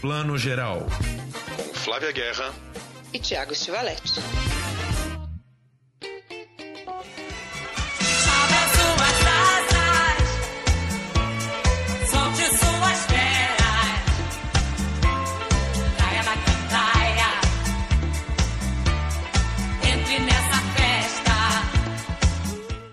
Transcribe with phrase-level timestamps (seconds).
[0.00, 0.86] Plano Geral.
[1.56, 2.54] Com Flávia Guerra
[3.12, 4.20] e Tiago Stivaletti.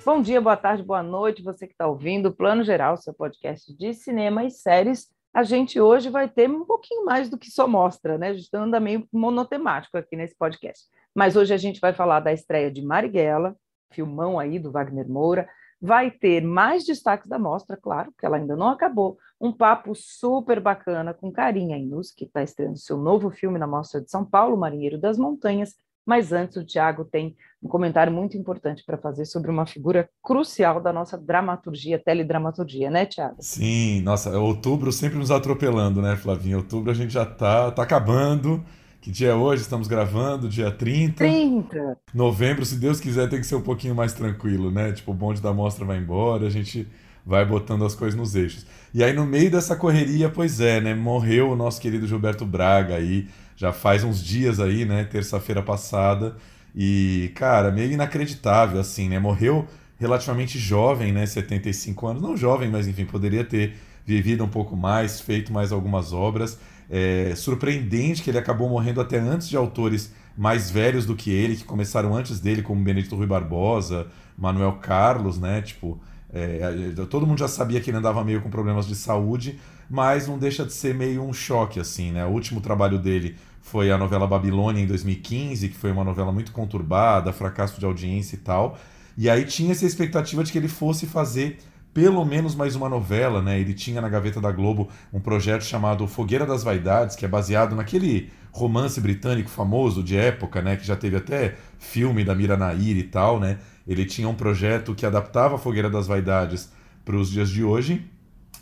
[0.04, 3.72] Bom dia, boa tarde, boa noite, você que está ouvindo o Plano Geral, seu podcast
[3.76, 5.15] de cinema e séries.
[5.36, 8.30] A gente hoje vai ter um pouquinho mais do que só mostra, né?
[8.30, 10.86] A gente anda meio monotemático aqui nesse podcast.
[11.14, 13.54] Mas hoje a gente vai falar da estreia de Marighella,
[13.92, 15.46] filmão aí do Wagner Moura.
[15.82, 19.18] Vai ter mais destaques da mostra, claro, porque ela ainda não acabou.
[19.38, 24.00] Um papo super bacana com Carinha Inus, que está estreando seu novo filme na Mostra
[24.00, 28.84] de São Paulo, Marinheiro das Montanhas, mas antes, o Tiago tem um comentário muito importante
[28.86, 33.38] para fazer sobre uma figura crucial da nossa dramaturgia, teledramaturgia, né, Tiago?
[33.40, 36.58] Sim, nossa, outubro sempre nos atropelando, né, Flavinha?
[36.58, 38.64] Outubro a gente já tá, tá acabando.
[39.02, 39.62] Que dia é hoje?
[39.62, 41.18] Estamos gravando, dia 30.
[41.18, 41.98] 30.
[42.14, 44.92] Novembro, se Deus quiser, tem que ser um pouquinho mais tranquilo, né?
[44.92, 46.88] Tipo, o bonde da mostra vai embora, a gente
[47.24, 48.66] vai botando as coisas nos eixos.
[48.94, 50.96] E aí, no meio dessa correria, pois é, né?
[50.96, 55.04] Morreu o nosso querido Gilberto Braga aí já faz uns dias aí, né?
[55.04, 56.36] Terça-feira passada.
[56.76, 59.18] E, cara, meio inacreditável, assim, né?
[59.20, 61.26] Morreu relativamente jovem, né?
[61.26, 62.22] 75 anos.
[62.22, 63.76] Não jovem, mas enfim, poderia ter
[64.06, 66.60] vivido um pouco mais, feito mais algumas obras.
[66.90, 71.56] É surpreendente que ele acabou morrendo até antes de autores mais velhos do que ele,
[71.56, 75.62] que começaram antes dele, como Benedito Rui Barbosa, Manuel Carlos, né?
[75.62, 76.00] Tipo,
[76.36, 79.58] é, todo mundo já sabia que ele andava meio com problemas de saúde,
[79.90, 82.26] mas não deixa de ser meio um choque, assim, né?
[82.26, 86.52] O último trabalho dele foi a novela Babilônia em 2015, que foi uma novela muito
[86.52, 88.78] conturbada, fracasso de audiência e tal.
[89.18, 91.58] E aí tinha essa expectativa de que ele fosse fazer
[91.94, 93.58] pelo menos mais uma novela, né?
[93.58, 97.74] Ele tinha na gaveta da Globo um projeto chamado Fogueira das Vaidades, que é baseado
[97.74, 100.76] naquele romance britânico famoso de época, né?
[100.76, 103.60] Que já teve até filme da Mira Nair e tal, né?
[103.88, 106.72] Ele tinha um projeto que adaptava a Fogueira das Vaidades
[107.04, 108.10] para os dias de hoje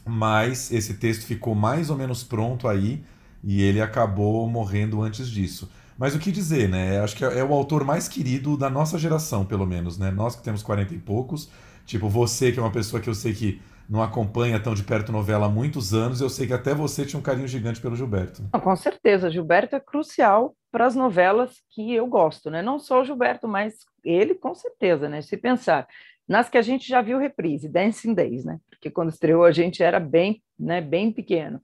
[0.06, 3.04] mas esse texto ficou mais ou menos pronto aí
[3.44, 5.70] e ele acabou morrendo antes disso.
[5.98, 7.00] Mas o que dizer, né?
[7.00, 10.12] Acho que é o autor mais querido da nossa geração, pelo menos, né?
[10.12, 11.50] Nós que temos 40 e poucos,
[11.86, 15.12] tipo você que é uma pessoa que eu sei que não acompanha tão de perto
[15.12, 18.42] novela há muitos anos, eu sei que até você tinha um carinho gigante pelo Gilberto.
[18.62, 22.62] com certeza, Gilberto é crucial para as novelas que eu gosto, né?
[22.62, 25.22] Não só o Gilberto, mas ele com certeza, né?
[25.22, 25.88] Se pensar
[26.28, 28.60] nas que a gente já viu reprise, Dancing Days, né?
[28.70, 31.62] Porque quando estreou a gente era bem, né, bem pequeno.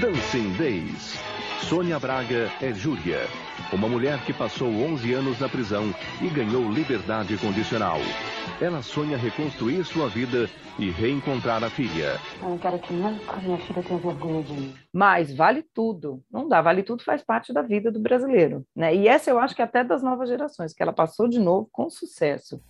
[0.00, 1.14] Dancing Days.
[1.68, 3.20] Sônia Braga é Júlia,
[3.72, 7.98] uma mulher que passou 11 anos na prisão e ganhou liberdade condicional.
[8.60, 12.18] Ela sonha reconstruir sua vida e reencontrar a filha.
[12.40, 14.74] Eu não quero que nunca minha filha tenha vergonha de mim.
[14.92, 16.22] Mas vale tudo.
[16.30, 18.64] Não dá, vale tudo faz parte da vida do brasileiro.
[18.76, 18.94] Né?
[18.94, 21.68] E essa eu acho que é até das novas gerações, que ela passou de novo
[21.72, 22.60] com sucesso.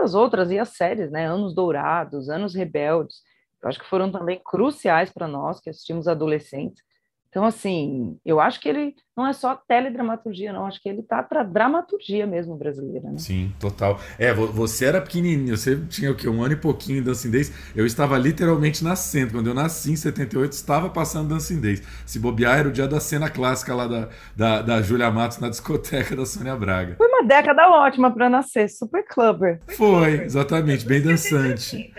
[0.00, 1.26] Tantas outras, e as séries, né?
[1.26, 3.22] Anos Dourados, Anos Rebeldes,
[3.62, 6.82] eu acho que foram também cruciais para nós que assistimos adolescentes.
[7.28, 10.66] Então, assim, eu acho que ele não é só teledramaturgia, não.
[10.66, 13.18] Acho que ele tá para dramaturgia mesmo brasileira, né?
[13.18, 14.00] Sim, total.
[14.18, 16.28] É, você era pequenininho, você tinha o quê?
[16.28, 19.32] Um ano e pouquinho de Dancing Eu estava literalmente nascendo.
[19.32, 21.60] Quando eu nasci em 78, estava passando Dancing
[22.06, 25.48] Se bobear, era o dia da cena clássica lá da, da, da Júlia Matos na
[25.48, 26.94] discoteca da Sônia Braga.
[26.96, 29.60] Foi uma década ótima para nascer, super clubber.
[29.76, 31.92] Foi, exatamente, bem dançante.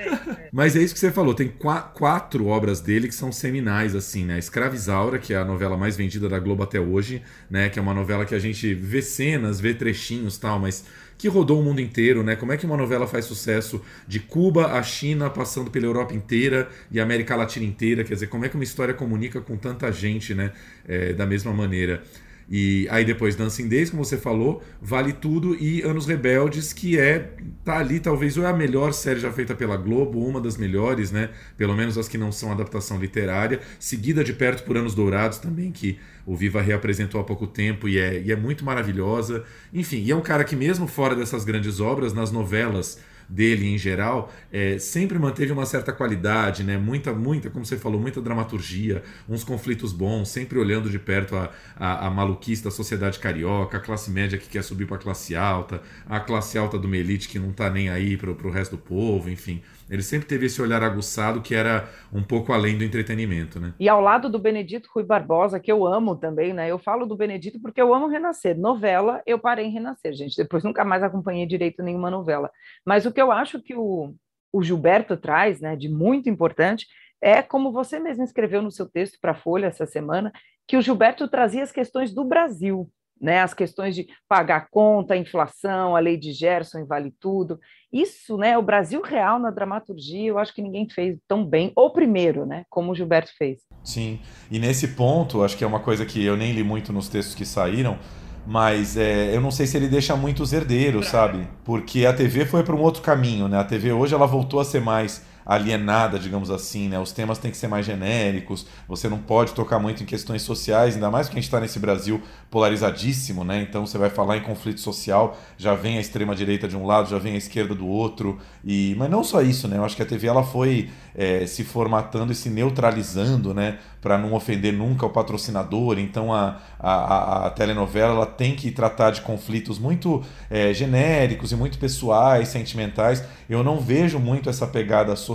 [0.51, 1.53] Mas é isso que você falou, tem
[1.93, 4.39] quatro obras dele que são seminais, assim, né?
[4.39, 7.67] Escravizaura, que é a novela mais vendida da Globo até hoje hoje, né?
[7.69, 10.85] Que é uma novela que a gente vê cenas, vê trechinhos tal, mas
[11.17, 12.35] que rodou o mundo inteiro, né?
[12.35, 16.69] Como é que uma novela faz sucesso de Cuba a China, passando pela Europa inteira
[16.91, 18.03] e América Latina inteira?
[18.03, 20.51] Quer dizer, como é que uma história comunica com tanta gente, né?
[20.87, 22.03] É, da mesma maneira.
[22.53, 27.31] E aí depois Dancing Days, como você falou, Vale Tudo e Anos Rebeldes, que é
[27.63, 31.11] tá ali talvez ou é a melhor série já feita pela Globo, uma das melhores,
[31.11, 31.29] né?
[31.57, 35.71] Pelo menos as que não são adaptação literária, seguida de perto por Anos Dourados também,
[35.71, 39.45] que o Viva reapresentou há pouco tempo e é, e é muito maravilhosa.
[39.73, 42.99] Enfim, e é um cara que mesmo fora dessas grandes obras, nas novelas
[43.31, 46.77] dele em geral, é, sempre manteve uma certa qualidade, né?
[46.77, 51.49] Muita, muita, como você falou, muita dramaturgia, uns conflitos bons, sempre olhando de perto a,
[51.75, 55.35] a, a maluquice da sociedade carioca, a classe média que quer subir para a classe
[55.35, 58.81] alta, a classe alta uma elite que não está nem aí para o resto do
[58.81, 59.61] povo, enfim.
[59.89, 63.73] Ele sempre teve esse olhar aguçado que era um pouco além do entretenimento, né?
[63.77, 66.69] E ao lado do Benedito Rui Barbosa, que eu amo também, né?
[66.69, 68.57] Eu falo do Benedito porque eu amo Renascer.
[68.57, 70.37] Novela, eu parei em Renascer, gente.
[70.37, 72.49] Depois nunca mais acompanhei direito nenhuma novela.
[72.85, 74.13] Mas o que eu acho que o,
[74.51, 76.87] o Gilberto traz, né, de muito importante,
[77.21, 80.31] é como você mesmo escreveu no seu texto para a Folha essa semana,
[80.67, 82.89] que o Gilberto trazia as questões do Brasil,
[83.21, 87.59] né, as questões de pagar conta, inflação, a lei de Gerson vale tudo.
[87.93, 91.91] Isso, né, o Brasil real na dramaturgia, eu acho que ninguém fez tão bem, ou
[91.91, 93.59] primeiro, né, como o Gilberto fez.
[93.83, 94.19] Sim,
[94.49, 97.35] e nesse ponto, acho que é uma coisa que eu nem li muito nos textos
[97.35, 97.99] que saíram,
[98.45, 101.47] mas é, eu não sei se ele deixa muitos herdeiros, sabe?
[101.63, 103.59] Porque a TV foi para um outro caminho, né?
[103.59, 106.99] A TV hoje ela voltou a ser mais alienada, digamos assim, né?
[106.99, 110.95] Os temas têm que ser mais genéricos, você não pode tocar muito em questões sociais,
[110.95, 113.61] ainda mais porque a gente está nesse Brasil polarizadíssimo, né?
[113.61, 117.09] Então você vai falar em conflito social, já vem a extrema direita de um lado,
[117.09, 119.77] já vem a esquerda do outro, e mas não só isso, né?
[119.77, 123.79] Eu acho que a TV ela foi é, se formatando e se neutralizando, né?
[124.01, 125.99] Para não ofender nunca o patrocinador.
[125.99, 131.55] Então a, a, a telenovela ela tem que tratar de conflitos muito é, genéricos e
[131.55, 133.23] muito pessoais, sentimentais.
[133.49, 135.30] Eu não vejo muito essa pegada social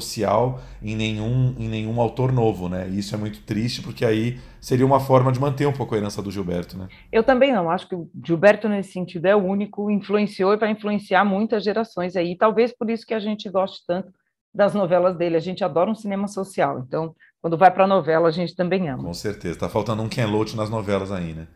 [0.82, 2.88] em nenhum, em nenhum autor novo, né?
[2.88, 5.98] E isso é muito triste porque aí seria uma forma de manter um pouco a
[5.98, 6.88] herança do Gilberto, né?
[7.12, 10.70] Eu também não, acho que o Gilberto nesse sentido é o único, influenciou e vai
[10.70, 14.12] influenciar muitas gerações aí, talvez por isso que a gente goste tanto
[14.54, 15.36] das novelas dele.
[15.36, 18.88] A gente adora um cinema social, então quando vai para a novela a gente também
[18.88, 19.04] ama.
[19.04, 19.58] Com certeza.
[19.58, 21.46] Tá faltando um Ken Loach nas novelas aí, né?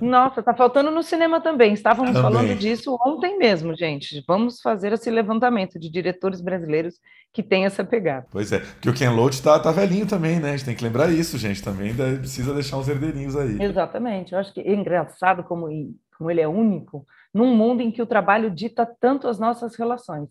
[0.00, 1.72] Nossa, tá faltando no cinema também.
[1.72, 2.22] Estávamos também.
[2.22, 4.22] falando disso ontem mesmo, gente.
[4.26, 6.94] Vamos fazer esse levantamento de diretores brasileiros
[7.32, 8.26] que tem essa pegada.
[8.30, 10.50] Pois é, porque o Ken Loach tá, tá velhinho também, né?
[10.50, 11.62] A gente tem que lembrar isso, gente.
[11.62, 13.62] Também precisa deixar uns herdeirinhos aí.
[13.62, 14.32] Exatamente.
[14.32, 15.68] Eu acho que é engraçado como,
[16.16, 20.28] como ele é único num mundo em que o trabalho dita tanto as nossas relações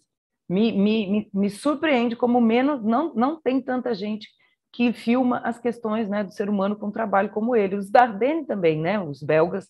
[0.52, 4.28] me, me, me, surpreende como menos não, não tem tanta gente
[4.72, 7.76] que filma as questões né, do ser humano com um trabalho como ele.
[7.76, 9.00] Os Dardenne também, né?
[9.00, 9.68] Os belgas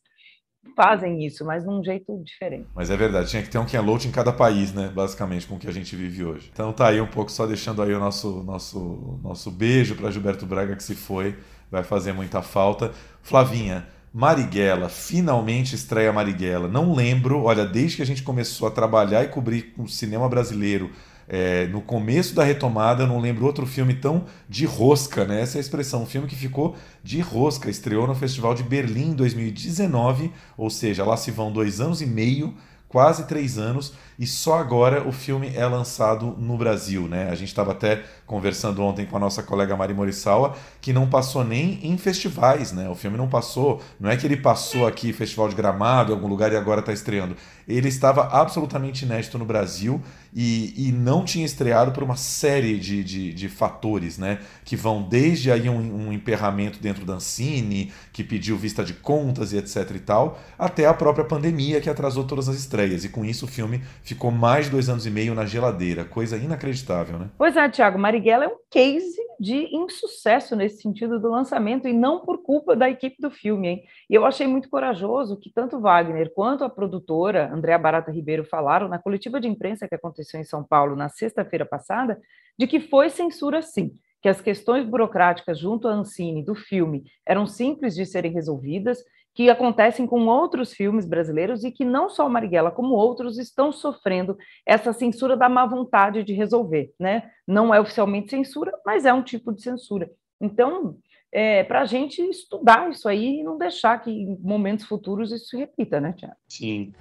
[0.76, 2.68] fazem isso, mas de um jeito diferente.
[2.76, 4.92] Mas é verdade, tinha que ter um Ken Loach em cada país, né?
[4.94, 6.52] Basicamente, com o que a gente vive hoje.
[6.54, 10.46] Então tá aí um pouco só deixando aí o nosso nosso nosso beijo para Gilberto
[10.46, 11.36] Braga que se foi,
[11.70, 12.92] vai fazer muita falta.
[13.24, 16.68] Flavinha, Marighella, finalmente estreia Marighella.
[16.68, 20.92] Não lembro, olha, desde que a gente começou a trabalhar e cobrir o cinema brasileiro,
[21.34, 25.40] é, no começo da retomada, eu não lembro outro filme tão de rosca, né?
[25.40, 27.70] Essa é a expressão, um filme que ficou de rosca.
[27.70, 32.06] Estreou no Festival de Berlim em 2019, ou seja, lá se vão dois anos e
[32.06, 32.54] meio
[32.90, 37.30] quase três anos e só agora o filme é lançado no Brasil, né?
[37.32, 41.44] A gente estava até conversando ontem com a nossa colega Mari Morisawa que não passou
[41.44, 42.88] nem em festivais, né?
[42.88, 46.28] O filme não passou, não é que ele passou aqui Festival de Gramado, em algum
[46.28, 47.36] lugar e agora está estreando.
[47.68, 50.00] Ele estava absolutamente inédito no Brasil
[50.34, 54.40] e, e não tinha estreado por uma série de, de, de fatores, né?
[54.64, 59.52] Que vão desde aí um, um emperramento dentro da Ancine, que pediu vista de contas
[59.52, 63.04] e etc e tal, até a própria pandemia que atrasou todas as estreias.
[63.04, 63.82] E com isso o filme
[64.14, 66.04] ficou mais de dois anos e meio na geladeira.
[66.04, 67.30] Coisa inacreditável, né?
[67.38, 67.98] Pois é, Tiago.
[67.98, 72.90] Marighella é um case de insucesso nesse sentido do lançamento e não por culpa da
[72.90, 73.84] equipe do filme, hein?
[74.10, 78.88] E eu achei muito corajoso que tanto Wagner quanto a produtora Andréa Barata Ribeiro falaram
[78.88, 82.20] na coletiva de imprensa que aconteceu em São Paulo na sexta-feira passada,
[82.58, 83.92] de que foi censura sim,
[84.22, 89.00] que as questões burocráticas junto à Ancine do filme eram simples de serem resolvidas,
[89.34, 93.72] que acontecem com outros filmes brasileiros e que não só o Marighella, como outros, estão
[93.72, 96.94] sofrendo essa censura da má vontade de resolver.
[97.00, 97.24] Né?
[97.48, 100.10] Não é oficialmente censura, mas é um tipo de censura.
[100.40, 100.98] Então,
[101.34, 105.46] é, para a gente estudar isso aí e não deixar que em momentos futuros isso
[105.46, 106.36] se repita, né, Tiago?
[106.50, 106.94] Sim.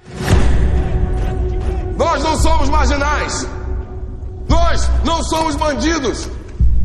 [1.99, 3.43] Nós não somos marginais.
[4.49, 6.29] Nós não somos bandidos.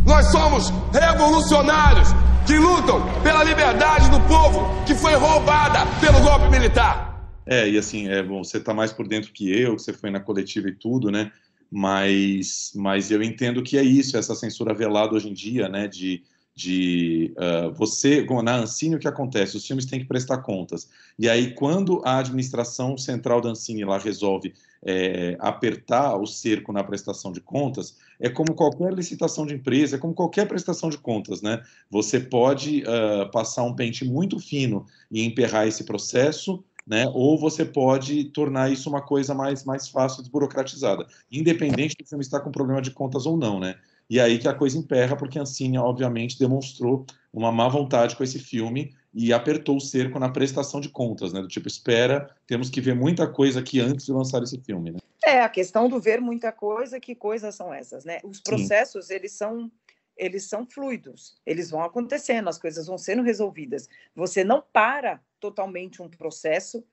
[0.05, 2.09] Nós somos revolucionários
[2.45, 7.15] que lutam pela liberdade do povo que foi roubada pelo golpe militar.
[7.45, 10.19] É, e assim, é bom, você está mais por dentro que eu, você foi na
[10.19, 11.31] coletiva e tudo, né?
[11.71, 15.87] Mas, mas eu entendo que é isso, essa censura velada hoje em dia, né?
[15.87, 16.23] De,
[16.55, 19.57] de uh, você, na Ancine, o que acontece?
[19.57, 20.87] Os filmes têm que prestar contas.
[21.17, 24.53] E aí, quando a administração central da Ancine lá resolve
[24.85, 29.99] é, apertar o cerco na prestação de contas, é como qualquer licitação de empresa, é
[29.99, 31.63] como qualquer prestação de contas, né?
[31.89, 37.09] Você pode uh, passar um pente muito fino e emperrar esse processo, né?
[37.13, 42.41] Ou você pode tornar isso uma coisa mais, mais fácil, desburocratizada, independente de filme estar
[42.41, 43.75] com problema de contas ou não, né?
[44.09, 48.23] E aí que a coisa emperra, porque a Ancine, obviamente, demonstrou uma má vontade com
[48.23, 51.41] esse filme e apertou o cerco na prestação de contas, né?
[51.41, 54.99] Do tipo, espera, temos que ver muita coisa aqui antes de lançar esse filme, né?
[55.23, 58.19] É, a questão do ver muita coisa, que coisas são essas, né?
[58.23, 59.15] Os processos, Sim.
[59.15, 59.71] eles são
[60.17, 63.89] eles são fluidos, eles vão acontecendo, as coisas vão sendo resolvidas.
[64.15, 66.85] Você não para totalmente um processo,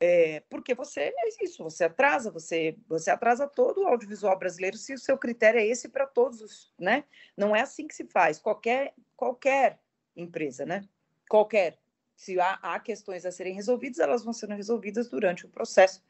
[0.00, 4.94] é, porque você é isso, você atrasa, você, você atrasa todo o audiovisual brasileiro se
[4.94, 7.04] o seu critério é esse para todos os, né?
[7.36, 8.38] Não é assim que se faz.
[8.38, 9.80] Qualquer, qualquer
[10.16, 10.84] empresa, né?
[11.28, 11.78] Qualquer.
[12.16, 16.02] Se há, há questões a serem resolvidas, elas vão sendo resolvidas durante o processo.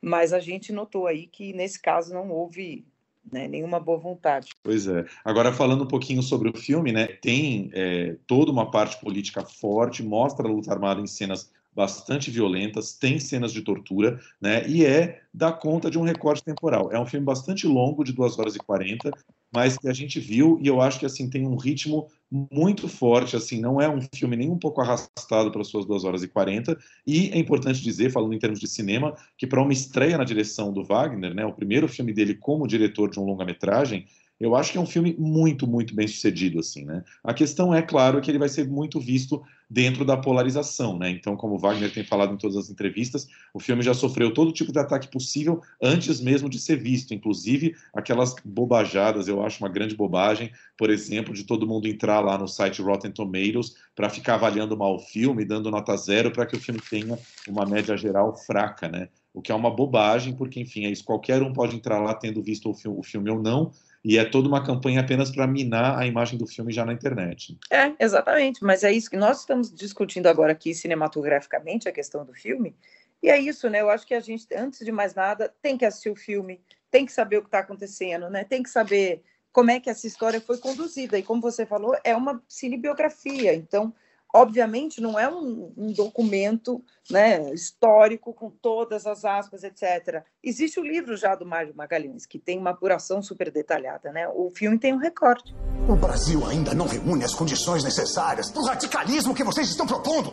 [0.00, 2.84] Mas a gente notou aí que nesse caso não houve
[3.30, 4.50] né, nenhuma boa vontade.
[4.62, 5.04] Pois é.
[5.24, 10.02] Agora, falando um pouquinho sobre o filme, né, tem é, toda uma parte política forte,
[10.02, 14.66] mostra a luta armada em cenas bastante violentas, tem cenas de tortura, né?
[14.68, 16.92] E é da conta de um recorte temporal.
[16.92, 19.10] É um filme bastante longo, de 2 horas e 40,
[19.52, 23.36] mas que a gente viu e eu acho que assim tem um ritmo muito forte,
[23.36, 26.78] assim, não é um filme nem um pouco arrastado para suas 2 horas e 40,
[27.06, 30.72] e é importante dizer, falando em termos de cinema, que para uma estreia na direção
[30.72, 34.06] do Wagner, né, o primeiro filme dele como diretor de um longa-metragem,
[34.42, 37.04] eu acho que é um filme muito, muito bem sucedido, assim, né?
[37.22, 41.10] A questão é, claro, que ele vai ser muito visto dentro da polarização, né?
[41.10, 44.72] Então, como Wagner tem falado em todas as entrevistas, o filme já sofreu todo tipo
[44.72, 49.94] de ataque possível antes mesmo de ser visto, inclusive aquelas bobajadas, eu acho uma grande
[49.94, 54.76] bobagem, por exemplo, de todo mundo entrar lá no site Rotten Tomatoes para ficar avaliando
[54.76, 58.88] mal o filme, dando nota zero para que o filme tenha uma média geral fraca,
[58.88, 59.08] né?
[59.32, 62.42] O que é uma bobagem, porque, enfim, é isso, qualquer um pode entrar lá tendo
[62.42, 63.72] visto o filme, o filme ou não,
[64.04, 67.56] e é toda uma campanha apenas para minar a imagem do filme já na internet.
[67.70, 72.32] É, exatamente, mas é isso que nós estamos discutindo agora aqui cinematograficamente, a questão do
[72.32, 72.74] filme,
[73.22, 73.80] e é isso, né?
[73.80, 77.06] Eu acho que a gente, antes de mais nada, tem que assistir o filme, tem
[77.06, 78.42] que saber o que está acontecendo, né?
[78.42, 82.16] Tem que saber como é que essa história foi conduzida, e como você falou, é
[82.16, 83.94] uma cinebiografia, então
[84.32, 90.24] Obviamente, não é um, um, documento né, histórico com todas as aspas, etc.
[90.42, 94.10] Existe o livro já do Mário Magalhães, que tem uma apuração super detalhada.
[94.10, 94.26] Né?
[94.28, 95.54] O filme tem um recorte.
[95.86, 100.32] O Brasil ainda não reúne as condições necessárias para o radicalismo que vocês estão propondo.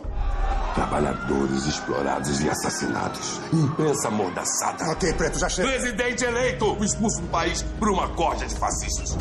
[0.74, 3.38] Trabalhadores explorados e assassinados.
[3.52, 4.84] Imprensa amordaçada.
[4.92, 5.68] Ok, Preto, já chega.
[5.68, 9.16] Presidente eleito, expulso do país por uma corda de fascistas.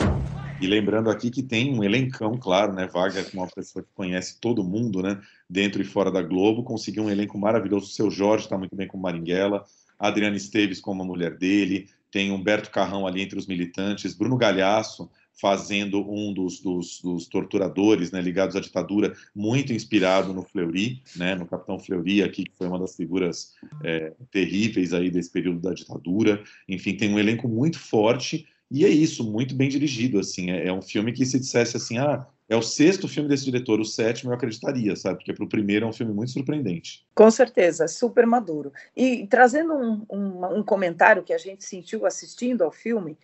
[0.61, 2.85] E lembrando aqui que tem um elencão, claro, né?
[2.85, 5.21] Wagner, uma pessoa que conhece todo mundo, né?
[5.49, 7.85] Dentro e fora da Globo, conseguiu um elenco maravilhoso.
[7.85, 9.63] O seu Jorge está muito bem com Maringuela,
[9.97, 15.09] Adriana Esteves como a mulher dele, tem Humberto Carrão ali entre os militantes, Bruno Galhaço
[15.39, 21.33] fazendo um dos, dos, dos, torturadores né, ligados à ditadura, muito inspirado no Fleury, né,
[21.33, 25.73] no Capitão Fleury aqui, que foi uma das figuras é, terríveis aí desse período da
[25.73, 26.43] ditadura.
[26.67, 30.51] Enfim, tem um elenco muito forte e é isso, muito bem dirigido, assim.
[30.51, 33.79] É, é, um filme que se dissesse assim, ah, é o sexto filme desse diretor,
[33.79, 35.17] o sétimo eu acreditaria, sabe?
[35.17, 37.05] Porque para o primeiro é um filme muito surpreendente.
[37.15, 38.71] Com certeza, super maduro.
[38.95, 43.17] E trazendo um, um, um comentário que a gente sentiu assistindo ao filme,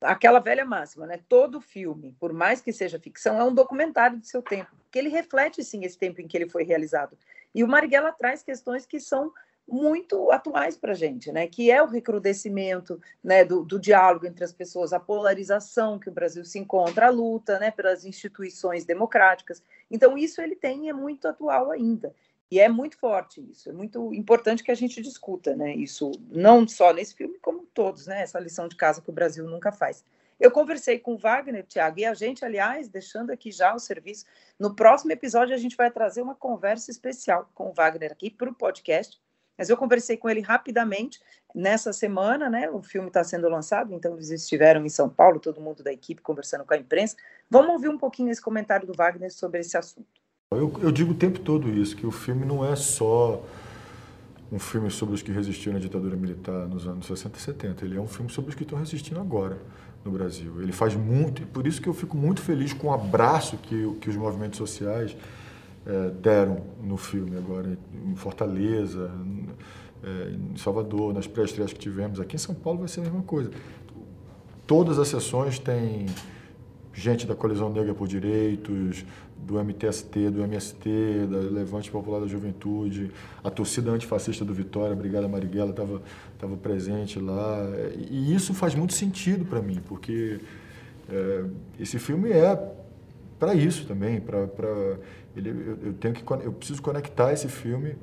[0.00, 1.20] aquela velha máxima, né?
[1.28, 5.08] Todo filme, por mais que seja ficção, é um documentário do seu tempo, que ele
[5.08, 7.16] reflete sim esse tempo em que ele foi realizado.
[7.54, 9.32] E o Marighella traz questões que são
[9.70, 11.46] muito atuais para a gente, né?
[11.46, 16.12] que é o recrudescimento né, do, do, diálogo entre as pessoas, a polarização que o
[16.12, 19.62] Brasil se encontra, a luta né, pelas instituições democráticas.
[19.90, 22.14] Então, isso ele tem é muito atual ainda.
[22.50, 26.66] E é muito forte isso, é muito importante que a gente discuta né, isso, não
[26.66, 30.04] só nesse filme, como todos, né, essa lição de casa que o Brasil nunca faz.
[30.40, 34.24] Eu conversei com o Wagner, Tiago, e a gente, aliás, deixando aqui já o serviço,
[34.58, 38.50] no próximo episódio a gente vai trazer uma conversa especial com o Wagner aqui para
[38.50, 39.20] o podcast,
[39.60, 41.20] mas eu conversei com ele rapidamente
[41.54, 42.70] nessa semana, né?
[42.70, 46.22] O filme está sendo lançado, então eles estiveram em São Paulo, todo mundo da equipe
[46.22, 47.14] conversando com a imprensa.
[47.50, 50.06] Vamos ouvir um pouquinho esse comentário do Wagner sobre esse assunto.
[50.50, 53.44] Eu, eu digo o tempo todo isso, que o filme não é só
[54.50, 57.84] um filme sobre os que resistiram à ditadura militar nos anos 60 e 70.
[57.84, 59.58] Ele é um filme sobre os que estão resistindo agora
[60.02, 60.62] no Brasil.
[60.62, 63.94] Ele faz muito, e por isso que eu fico muito feliz com o abraço que,
[64.00, 65.14] que os movimentos sociais
[65.86, 69.10] é, deram no filme agora, em Fortaleza,
[70.02, 72.20] é, em Salvador, nas pré-estreias que tivemos.
[72.20, 73.50] Aqui em São Paulo vai ser a mesma coisa.
[74.66, 76.06] Todas as sessões têm
[76.92, 79.04] gente da Colisão Negra por Direitos,
[79.38, 83.10] do MTST, do MST, da Levante Popular da Juventude,
[83.42, 86.02] a torcida antifascista do Vitória, a Brigada Marighella, estava
[86.38, 87.66] tava presente lá.
[88.10, 90.40] E isso faz muito sentido para mim, porque
[91.08, 91.44] é,
[91.78, 92.54] esse filme é
[93.38, 94.98] para isso também, para
[95.36, 97.96] ele, eu, eu, tenho que eu preciso conectar esse filme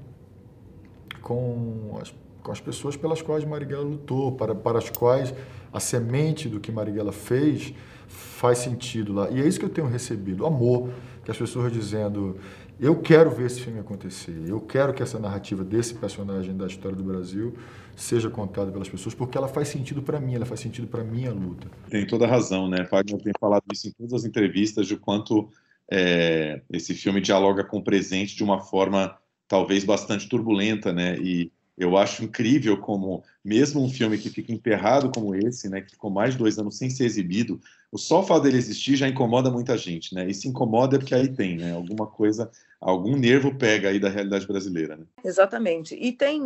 [1.21, 5.33] com as, com as pessoas pelas quais Marighella lutou, para, para as quais
[5.71, 7.73] a semente do que Marighella fez
[8.07, 9.29] faz sentido lá.
[9.29, 10.89] E é isso que eu tenho recebido, amor,
[11.25, 12.37] que as pessoas dizendo,
[12.79, 16.95] eu quero ver esse filme acontecer, eu quero que essa narrativa desse personagem da história
[16.95, 17.55] do Brasil
[17.95, 21.33] seja contada pelas pessoas, porque ela faz sentido para mim, ela faz sentido para minha
[21.33, 21.67] luta.
[21.89, 22.85] Tem toda razão, né?
[22.85, 25.49] Fagner tem falado isso em todas as entrevistas, de quanto
[25.91, 29.17] é, esse filme dialoga com o presente de uma forma
[29.47, 31.17] talvez bastante turbulenta, né?
[31.17, 35.91] E eu acho incrível como, mesmo um filme que fica emperrado como esse, né, que
[35.91, 39.51] ficou mais de dois anos sem ser exibido, o só fato dele existir já incomoda
[39.51, 40.27] muita gente, né?
[40.27, 41.71] E se incomoda porque aí tem, né?
[41.71, 42.49] Alguma coisa,
[42.81, 45.05] algum nervo pega aí da realidade brasileira, né?
[45.23, 45.95] Exatamente.
[45.95, 46.41] E tem,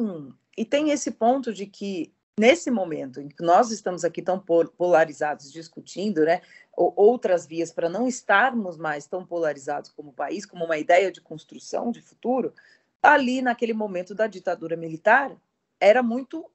[0.58, 4.44] e tem esse ponto de que nesse momento em que nós estamos aqui tão
[4.76, 6.42] polarizados discutindo, né,
[6.76, 11.92] outras vias para não estarmos mais tão polarizados como país, como uma ideia de construção
[11.92, 12.52] de futuro,
[13.00, 15.38] ali naquele momento da ditadura militar,
[15.80, 16.50] era muito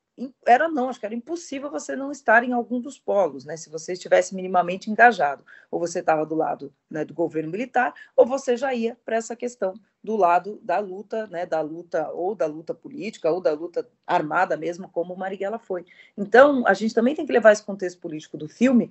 [0.47, 3.57] era não, acho que era impossível você não estar em algum dos polos, né?
[3.57, 8.25] Se você estivesse minimamente engajado, ou você estava do lado né, do governo militar, ou
[8.25, 11.45] você já ia para essa questão do lado da luta, né?
[11.45, 15.85] Da luta ou da luta política ou da luta armada mesmo, como Marighella foi.
[16.17, 18.91] Então, a gente também tem que levar esse contexto político do filme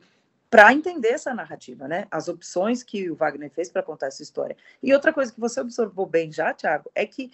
[0.49, 2.07] para entender essa narrativa, né?
[2.11, 4.55] As opções que o Wagner fez para contar essa história.
[4.81, 7.31] E outra coisa que você observou bem já, Tiago, é que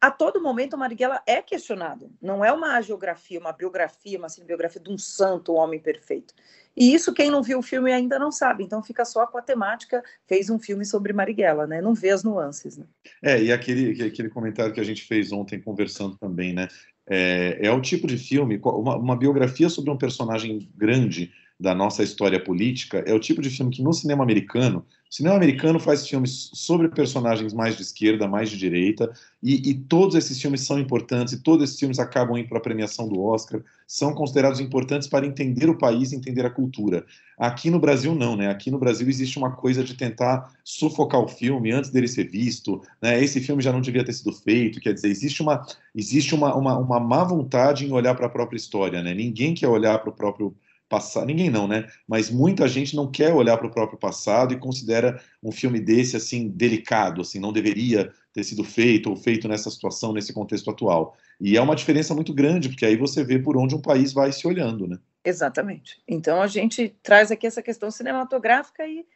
[0.00, 2.10] a todo momento o Marighella é questionado.
[2.22, 6.32] Não é uma geografia, uma biografia, uma biografia de um santo, um homem perfeito.
[6.74, 8.64] E isso quem não viu o filme ainda não sabe.
[8.64, 11.82] Então fica só com a temática, fez um filme sobre Marighella, né?
[11.82, 12.86] Não vê as nuances, né?
[13.22, 16.68] É, e aquele, aquele comentário que a gente fez ontem conversando também, né?
[17.06, 22.02] É, é o tipo de filme, uma, uma biografia sobre um personagem grande, da nossa
[22.02, 26.08] história política, é o tipo de filme que no cinema americano, o cinema americano faz
[26.08, 29.12] filmes sobre personagens mais de esquerda, mais de direita,
[29.42, 32.62] e, e todos esses filmes são importantes, e todos esses filmes acabam indo para a
[32.62, 37.04] premiação do Oscar, são considerados importantes para entender o país, entender a cultura.
[37.36, 38.48] Aqui no Brasil não, né?
[38.48, 42.80] Aqui no Brasil existe uma coisa de tentar sufocar o filme antes dele ser visto,
[43.02, 43.22] né?
[43.22, 46.78] Esse filme já não devia ter sido feito, quer dizer, existe uma, existe uma, uma,
[46.78, 49.12] uma má vontade em olhar para a própria história, né?
[49.12, 50.54] Ninguém quer olhar para o próprio
[50.90, 51.88] passado, ninguém não, né?
[52.06, 56.16] Mas muita gente não quer olhar para o próprio passado e considera um filme desse
[56.16, 61.16] assim delicado, assim, não deveria ter sido feito ou feito nessa situação, nesse contexto atual.
[61.40, 64.32] E é uma diferença muito grande, porque aí você vê por onde um país vai
[64.32, 64.98] se olhando, né?
[65.24, 66.02] Exatamente.
[66.06, 69.06] Então a gente traz aqui essa questão cinematográfica e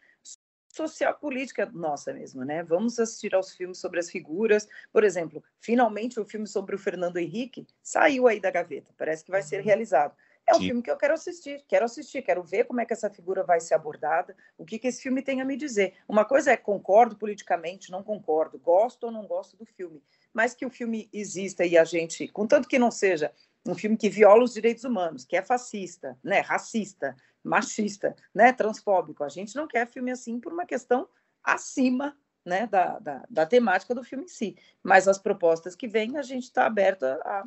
[0.68, 2.62] social política nossa mesmo, né?
[2.62, 7.16] Vamos assistir aos filmes sobre as figuras, por exemplo, finalmente o filme sobre o Fernando
[7.16, 9.64] Henrique saiu aí da gaveta, parece que vai ser uhum.
[9.64, 10.14] realizado.
[10.46, 10.66] É um Sim.
[10.66, 13.60] filme que eu quero assistir, quero assistir, quero ver como é que essa figura vai
[13.60, 15.94] ser abordada, o que, que esse filme tem a me dizer.
[16.06, 20.02] Uma coisa é concordo politicamente, não concordo, gosto ou não gosto do filme,
[20.32, 23.32] mas que o filme exista e a gente, contanto que não seja
[23.66, 29.24] um filme que viola os direitos humanos, que é fascista, né, racista, machista, né, transfóbico,
[29.24, 31.08] a gente não quer filme assim por uma questão
[31.42, 34.56] acima né, da, da, da temática do filme em si.
[34.82, 37.44] Mas as propostas que vêm, a gente está aberta a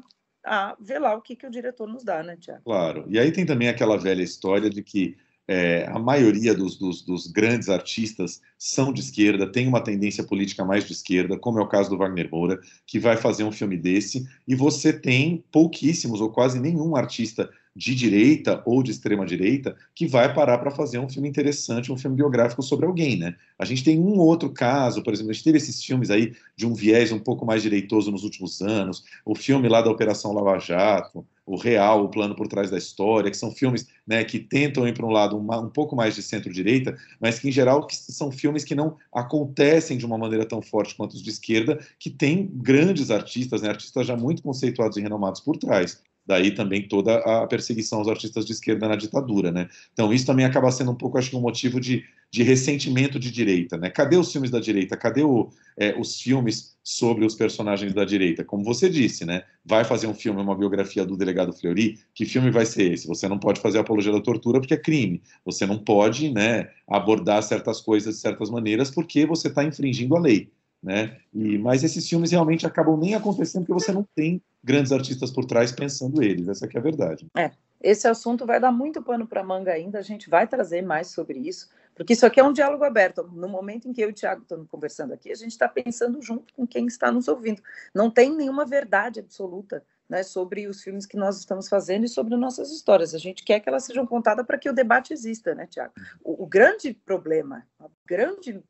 [0.47, 2.61] a ver lá o que, que o diretor nos dá, né, Tiago?
[2.63, 3.05] Claro.
[3.07, 7.27] E aí tem também aquela velha história de que é, a maioria dos, dos, dos,
[7.27, 11.67] grandes artistas são de esquerda, tem uma tendência política mais de esquerda, como é o
[11.67, 16.29] caso do Wagner Moura, que vai fazer um filme desse, e você tem pouquíssimos ou
[16.29, 21.07] quase nenhum artista de direita ou de extrema direita que vai parar para fazer um
[21.07, 23.35] filme interessante, um filme biográfico sobre alguém, né?
[23.59, 26.65] A gente tem um outro caso, por exemplo, a gente teve esses filmes aí de
[26.65, 30.57] um viés um pouco mais direitoso nos últimos anos, o filme lá da Operação Lava
[30.57, 34.87] Jato, o Real, o Plano por Trás da História, que são filmes né, que tentam
[34.87, 37.95] ir para um lado um, um pouco mais de centro-direita, mas que, em geral, que
[37.95, 42.09] são filmes que não acontecem de uma maneira tão forte quanto os de esquerda, que
[42.09, 47.15] tem grandes artistas, né, artistas já muito conceituados e renomados por trás daí também toda
[47.19, 49.69] a perseguição aos artistas de esquerda na ditadura, né?
[49.93, 53.31] Então isso também acaba sendo um pouco, acho que um motivo de, de ressentimento de
[53.31, 53.89] direita, né?
[53.89, 54.97] Cadê os filmes da direita?
[54.97, 58.43] Cadê o, é, os filmes sobre os personagens da direita?
[58.43, 59.43] Como você disse, né?
[59.65, 63.07] Vai fazer um filme, uma biografia do delegado Fleury, que filme vai ser esse?
[63.07, 65.21] Você não pode fazer apologia da tortura porque é crime.
[65.45, 70.19] Você não pode, né, abordar certas coisas de certas maneiras porque você está infringindo a
[70.19, 71.17] lei né?
[71.33, 75.45] E, mas esses filmes realmente acabam nem acontecendo porque você não tem grandes artistas por
[75.45, 77.25] trás pensando eles, essa é a verdade.
[77.37, 77.51] É,
[77.81, 81.39] esse assunto vai dar muito pano para manga ainda, a gente vai trazer mais sobre
[81.39, 83.23] isso, porque isso aqui é um diálogo aberto.
[83.23, 86.21] No momento em que eu e o Tiago estamos conversando aqui, a gente está pensando
[86.21, 87.61] junto com quem está nos ouvindo.
[87.95, 92.35] Não tem nenhuma verdade absoluta né, sobre os filmes que nós estamos fazendo e sobre
[92.35, 93.15] nossas histórias.
[93.15, 95.93] A gente quer que elas sejam contadas para que o debate exista, né, Tiago?
[96.23, 98.61] O, o grande problema, a grande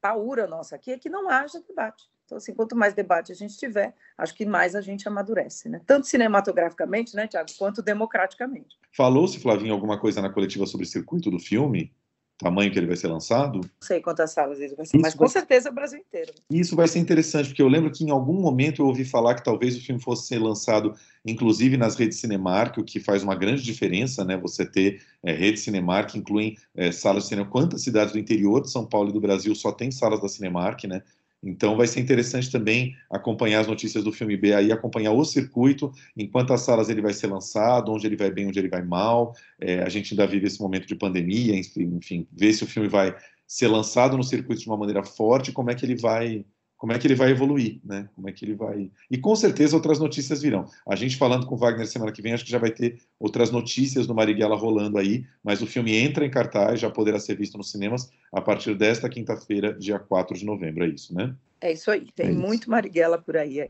[0.00, 2.04] paura nossa aqui é que não haja debate.
[2.26, 5.80] Então, assim, quanto mais debate a gente tiver, acho que mais a gente amadurece, né?
[5.86, 8.76] Tanto cinematograficamente, né, Tiago, quanto democraticamente.
[8.92, 11.92] Falou-se, Flavinho, alguma coisa na coletiva sobre o circuito do filme?
[12.38, 13.60] tamanho que ele vai ser lançado?
[13.60, 16.32] Não sei quantas salas ele vai ser, Isso mas com certeza é o Brasil inteiro.
[16.50, 19.44] Isso vai ser interessante, porque eu lembro que em algum momento eu ouvi falar que
[19.44, 23.62] talvez o filme fosse ser lançado, inclusive nas redes Cinemark, o que faz uma grande
[23.62, 24.36] diferença, né?
[24.36, 27.48] Você ter é, redes Cinemark incluem é, salas de cinema.
[27.48, 30.84] Quantas cidades do interior de São Paulo e do Brasil só tem salas da Cinemark,
[30.84, 31.02] né?
[31.42, 35.92] Então vai ser interessante também acompanhar as notícias do filme B aí, acompanhar o circuito,
[36.16, 39.34] em quantas salas ele vai ser lançado, onde ele vai bem, onde ele vai mal.
[39.60, 43.14] É, a gente ainda vive esse momento de pandemia, enfim, ver se o filme vai
[43.46, 46.44] ser lançado no circuito de uma maneira forte, como é que ele vai
[46.76, 48.08] como é que ele vai evoluir, né?
[48.14, 48.90] Como é que ele vai.
[49.10, 50.66] E com certeza outras notícias virão.
[50.86, 53.50] A gente falando com o Wagner semana que vem, acho que já vai ter outras
[53.50, 57.56] notícias do Marighella rolando aí, mas o filme entra em cartaz, já poderá ser visto
[57.56, 60.84] nos cinemas a partir desta quinta-feira, dia 4 de novembro.
[60.84, 61.34] É isso, né?
[61.60, 62.08] É isso aí.
[62.14, 63.60] Tem é muito Marighella por aí.
[63.60, 63.68] É.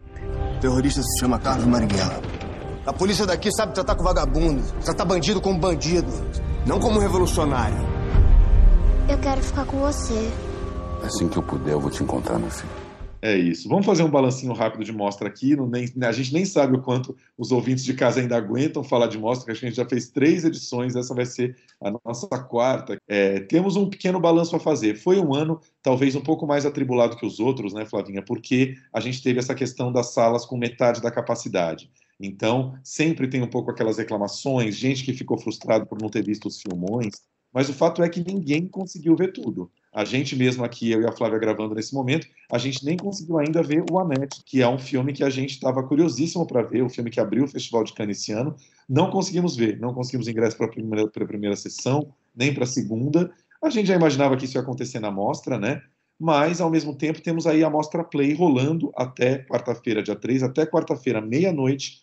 [0.56, 2.20] O terrorista se chama Carlos Marighella.
[2.84, 6.08] A polícia daqui sabe tratar com vagabundo, tratar bandido como bandido,
[6.66, 7.78] não como revolucionário.
[9.08, 10.30] Eu quero ficar com você.
[11.02, 12.70] Assim que eu puder, eu vou te encontrar, meu filho.
[13.22, 13.68] É isso.
[13.68, 15.56] Vamos fazer um balancinho rápido de mostra aqui.
[15.56, 19.06] Não, nem, a gente nem sabe o quanto os ouvintes de casa ainda aguentam falar
[19.06, 22.96] de mostra, que a gente já fez três edições, essa vai ser a nossa quarta.
[23.08, 24.96] É, temos um pequeno balanço a fazer.
[24.96, 28.22] Foi um ano talvez um pouco mais atribulado que os outros, né, Flavinha?
[28.22, 31.90] Porque a gente teve essa questão das salas com metade da capacidade.
[32.20, 36.48] Então, sempre tem um pouco aquelas reclamações, gente que ficou frustrado por não ter visto
[36.48, 37.14] os filmões,
[37.52, 39.70] mas o fato é que ninguém conseguiu ver tudo.
[39.96, 43.38] A gente mesmo aqui, eu e a Flávia gravando nesse momento, a gente nem conseguiu
[43.38, 46.82] ainda ver o Annette, que é um filme que a gente estava curiosíssimo para ver,
[46.82, 48.54] o filme que abriu o Festival de Cannes esse ano.
[48.86, 53.32] Não conseguimos ver, não conseguimos ingresso para a primeira, primeira sessão, nem para a segunda.
[53.64, 55.80] A gente já imaginava que isso ia acontecer na mostra, né?
[56.20, 60.66] Mas, ao mesmo tempo, temos aí a Mostra Play rolando até quarta-feira, dia 3, até
[60.66, 62.02] quarta-feira, meia-noite.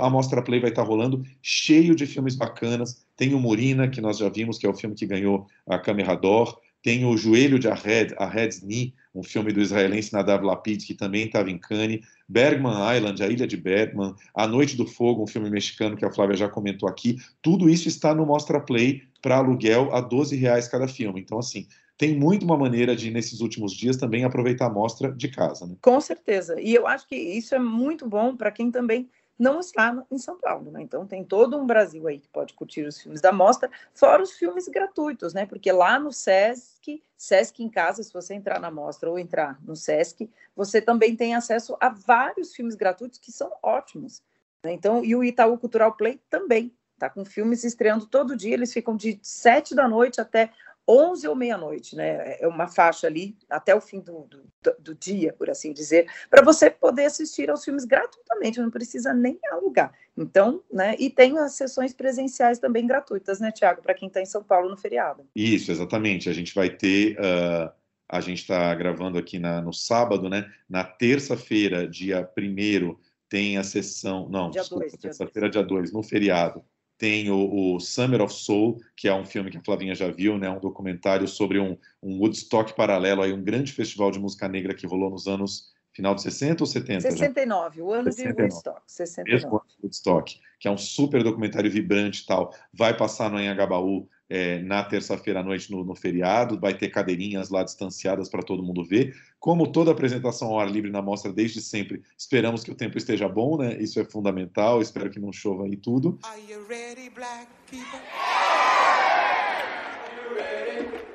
[0.00, 3.04] A Mostra Play vai estar rolando, cheio de filmes bacanas.
[3.16, 6.14] Tem o Morina, que nós já vimos, que é o filme que ganhou a Câmera
[6.14, 6.58] d'Or.
[6.86, 11.26] Tem o Joelho de Ahed, Ahed's Knee, um filme do israelense Nadav Lapid, que também
[11.26, 12.06] estava em Cannes.
[12.28, 14.14] Bergman Island, A Ilha de Bergman.
[14.32, 17.16] A Noite do Fogo, um filme mexicano que a Flávia já comentou aqui.
[17.42, 21.20] Tudo isso está no Mostra Play para aluguel a 12 reais cada filme.
[21.20, 21.66] Então, assim,
[21.98, 25.66] tem muito uma maneira de, nesses últimos dias, também aproveitar a mostra de casa.
[25.66, 25.74] Né?
[25.82, 26.60] Com certeza.
[26.60, 30.38] E eu acho que isso é muito bom para quem também não está em São
[30.38, 30.82] Paulo, né?
[30.82, 34.32] Então tem todo um Brasil aí que pode curtir os filmes da mostra, fora os
[34.32, 35.44] filmes gratuitos, né?
[35.44, 39.76] Porque lá no SESC, SESC em casa, se você entrar na mostra ou entrar no
[39.76, 44.22] SESC, você também tem acesso a vários filmes gratuitos que são ótimos.
[44.64, 44.72] Né?
[44.72, 48.96] Então, e o Itaú Cultural Play também, tá com filmes estreando todo dia, eles ficam
[48.96, 50.50] de sete da noite até
[50.88, 52.36] 11 ou meia-noite, né?
[52.40, 54.28] É uma faixa ali até o fim do,
[54.62, 59.12] do, do dia, por assim dizer, para você poder assistir aos filmes gratuitamente, não precisa
[59.12, 59.92] nem alugar.
[60.16, 60.94] Então, né?
[60.98, 64.68] E tem as sessões presenciais também gratuitas, né, Tiago, para quem está em São Paulo
[64.68, 65.26] no feriado.
[65.34, 66.28] Isso, exatamente.
[66.28, 67.18] A gente vai ter.
[67.18, 67.70] Uh,
[68.08, 70.48] a gente está gravando aqui na, no sábado, né?
[70.68, 72.96] Na terça-feira, dia 1
[73.28, 74.28] tem a sessão.
[74.28, 76.64] Não, dia desculpa, terça-feira, dia 2, no feriado
[76.98, 80.38] tem o, o, Summer of Soul, que é um filme que a Flavinha já viu,
[80.38, 80.48] né?
[80.48, 84.86] Um documentário sobre um, um Woodstock paralelo, aí um grande festival de música negra que
[84.86, 87.00] rolou nos anos final de 60 ou 70?
[87.10, 87.82] 69, já?
[87.82, 88.34] o ano 69.
[88.34, 88.82] de Woodstock.
[88.86, 89.32] 69.
[89.32, 92.54] Mesmo ano de Woodstock, que é um super documentário vibrante e tal.
[92.72, 97.50] Vai passar no Anhangabaú é, na terça-feira à noite no, no, feriado, vai ter cadeirinhas
[97.50, 99.14] lá distanciadas para todo mundo ver.
[99.38, 103.28] Como toda apresentação ao ar livre na mostra desde sempre, esperamos que o tempo esteja
[103.28, 103.76] bom, né?
[103.80, 106.18] Isso é fundamental, espero que não chova aí tudo.
[106.24, 108.00] Are you ready, black people?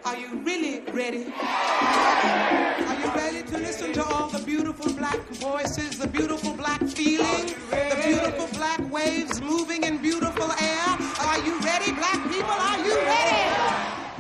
[0.04, 1.32] Are you really ready?
[1.38, 7.46] Are you ready to listen to all the beautiful black voices, the beautiful black feeling,
[7.70, 10.98] the beautiful black waves moving in beautiful air?
[11.20, 12.61] Are you ready, black people?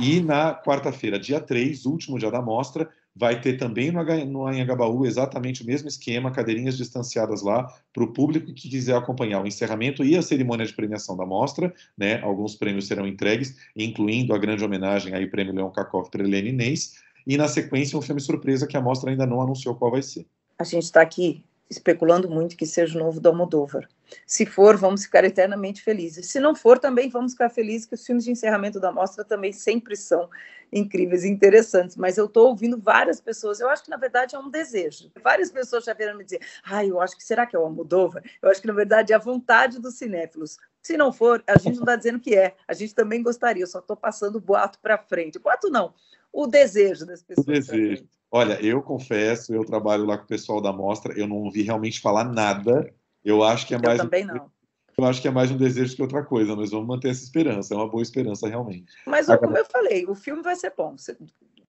[0.01, 5.05] E na quarta-feira, dia 3, último dia da mostra, vai ter também no, no Anhangabaú
[5.05, 10.03] exatamente o mesmo esquema, cadeirinhas distanciadas lá para o público que quiser acompanhar o encerramento
[10.03, 12.19] e a cerimônia de premiação da mostra, né?
[12.23, 16.95] Alguns prêmios serão entregues, incluindo a grande homenagem aí prêmio Leão Kakov para Helene Inês,
[17.27, 20.25] e na sequência um filme surpresa que a mostra ainda não anunciou qual vai ser.
[20.57, 23.87] A gente está aqui especulando muito que seja o novo do Almodóvar.
[24.27, 26.27] Se for, vamos ficar eternamente felizes.
[26.27, 29.53] Se não for, também vamos ficar felizes que os filmes de encerramento da mostra também
[29.53, 30.29] sempre são
[30.71, 31.95] incríveis e interessantes.
[31.95, 35.09] Mas eu estou ouvindo várias pessoas, eu acho que na verdade é um desejo.
[35.23, 38.21] Várias pessoas já vieram me dizer, ah, eu acho que será que é o Almodóvar?
[38.41, 40.57] Eu acho que na verdade é a vontade dos cinéfilos.
[40.81, 42.53] Se não for, a gente não está dizendo que é.
[42.67, 45.39] A gente também gostaria, eu só estou passando o boato para frente.
[45.39, 45.93] Boato não,
[46.33, 47.47] o desejo das pessoas.
[47.47, 48.05] O desejo.
[48.31, 51.99] Olha, eu confesso, eu trabalho lá com o pessoal da mostra, eu não ouvi realmente
[51.99, 52.93] falar nada.
[53.23, 53.99] Eu acho que é mais.
[53.99, 54.49] Eu também não.
[54.97, 57.73] Eu acho que é mais um desejo que outra coisa, mas vamos manter essa esperança.
[57.73, 58.91] É uma boa esperança, realmente.
[59.05, 59.47] Mas, Agora...
[59.47, 60.95] como eu falei, o filme vai ser bom.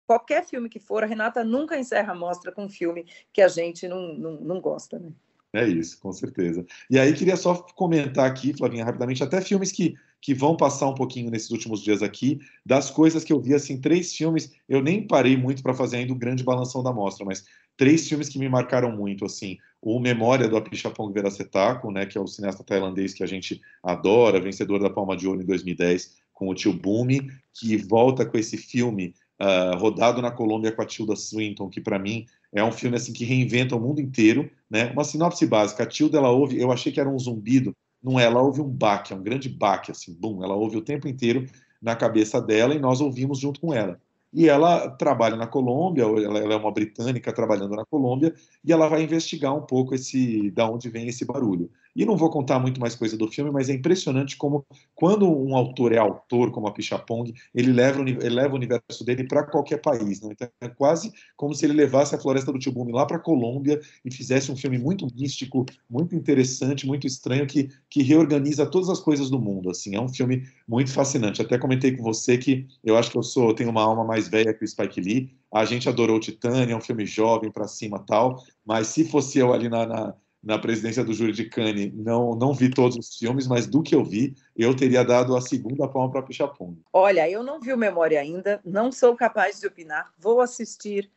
[0.07, 3.49] Qualquer filme que for, a Renata nunca encerra a mostra com um filme que a
[3.49, 5.11] gente não, não, não gosta, né?
[5.55, 6.65] É isso, com certeza.
[6.89, 10.95] E aí queria só comentar aqui, Flavinha, rapidamente, até filmes que, que vão passar um
[10.95, 15.07] pouquinho nesses últimos dias aqui, das coisas que eu vi, assim, três filmes, eu nem
[15.07, 17.45] parei muito para fazer ainda o grande balanção da mostra, mas
[17.77, 22.21] três filmes que me marcaram muito, assim, o Memória do Apichatpong Veerasetako, né, que é
[22.21, 26.49] o cineasta tailandês que a gente adora, vencedor da Palma de Ouro em 2010, com
[26.49, 31.17] o tio Bumi, que volta com esse filme uh, rodado na Colômbia com a Tilda
[31.17, 34.91] Swinton, que para mim é um filme assim que reinventa o mundo inteiro, né?
[34.93, 35.83] Uma sinopse básica.
[35.83, 38.25] A Tilda ela ouve, eu achei que era um zumbido, não é?
[38.25, 40.45] Ela ouve um baque, é um grande baque assim, bum.
[40.45, 41.47] Ela ouve o tempo inteiro
[41.81, 44.01] na cabeça dela e nós ouvimos junto com ela.
[44.33, 48.89] E ela trabalha na Colômbia, ela, ela é uma britânica trabalhando na Colômbia, e ela
[48.89, 51.71] vai investigar um pouco esse, da onde vem esse barulho.
[51.95, 55.55] E não vou contar muito mais coisa do filme, mas é impressionante como, quando um
[55.55, 59.79] autor é autor, como a Pichapong, ele leva, ele leva o universo dele para qualquer
[59.79, 60.21] país.
[60.23, 60.31] Né?
[60.33, 63.81] Então, é quase como se ele levasse a Floresta do Tibumi lá para a Colômbia
[64.05, 69.01] e fizesse um filme muito místico, muito interessante, muito estranho, que, que reorganiza todas as
[69.01, 69.71] coisas do mundo.
[69.71, 71.43] Assim, É um filme muito fascinante.
[71.43, 74.55] Até comentei com você que eu acho que eu sou tenho uma alma mais velha
[74.55, 75.35] que o Spike Lee.
[75.53, 79.53] A gente adorou Titânia, é um filme jovem para cima tal, mas se fosse eu
[79.53, 83.47] ali na, na na presidência do júri de Cannes, não, não vi todos os filmes,
[83.47, 86.77] mas do que eu vi, eu teria dado a segunda palma para Pichapong.
[86.93, 91.09] Olha, eu não vi o Memória ainda, não sou capaz de opinar, vou assistir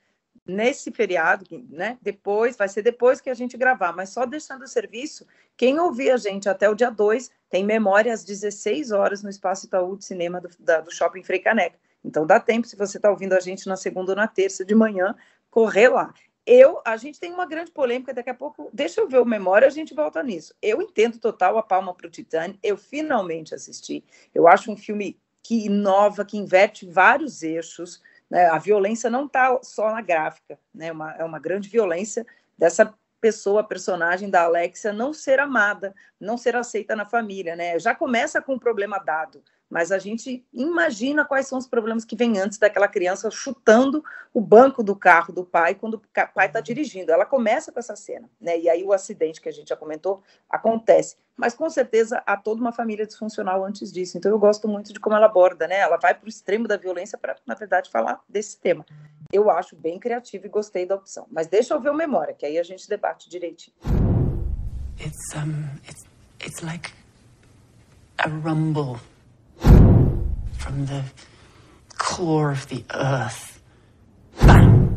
[0.45, 1.97] nesse feriado, né?
[2.01, 5.25] Depois, vai ser depois que a gente gravar, mas só deixando o serviço,
[5.57, 9.65] quem ouvir a gente até o dia 2 tem memória às 16 horas no Espaço
[9.65, 11.79] Itaú de Cinema do, da, do Shopping Frei Caneca.
[12.03, 14.75] Então dá tempo, se você está ouvindo a gente na segunda ou na terça de
[14.75, 15.15] manhã,
[15.49, 16.13] correr lá
[16.45, 18.69] eu, a gente tem uma grande polêmica daqui a pouco.
[18.71, 20.53] Deixa eu ver o memória, a gente volta nisso.
[20.61, 22.57] Eu entendo total a palma para o Titânio.
[22.61, 24.03] Eu finalmente assisti.
[24.33, 28.01] Eu acho um filme que inova, que inverte vários eixos.
[28.29, 28.45] Né?
[28.45, 30.91] A violência não está só na gráfica, né?
[30.91, 32.25] Uma, é uma grande violência
[32.57, 37.79] dessa pessoa, personagem da Alexia, não ser amada, não ser aceita na família, né?
[37.79, 42.15] Já começa com um problema dado mas a gente imagina quais são os problemas que
[42.15, 46.01] vêm antes daquela criança chutando o banco do carro do pai quando o
[46.33, 47.11] pai está dirigindo.
[47.11, 48.59] Ela começa com essa cena, né?
[48.59, 51.17] E aí o acidente que a gente já comentou acontece.
[51.35, 54.17] Mas com certeza há toda uma família disfuncional antes disso.
[54.17, 55.79] Então eu gosto muito de como ela aborda, né?
[55.79, 58.85] Ela vai para o extremo da violência para, na verdade, falar desse tema.
[59.33, 61.27] Eu acho bem criativo e gostei da opção.
[61.31, 63.75] Mas deixa eu ver o memória, que aí a gente debate direitinho.
[64.97, 66.05] It's um, it's,
[66.39, 66.93] it's like
[68.19, 68.97] a rumble
[70.65, 71.03] from the
[71.97, 73.61] core of the earth.
[74.41, 74.89] Bang!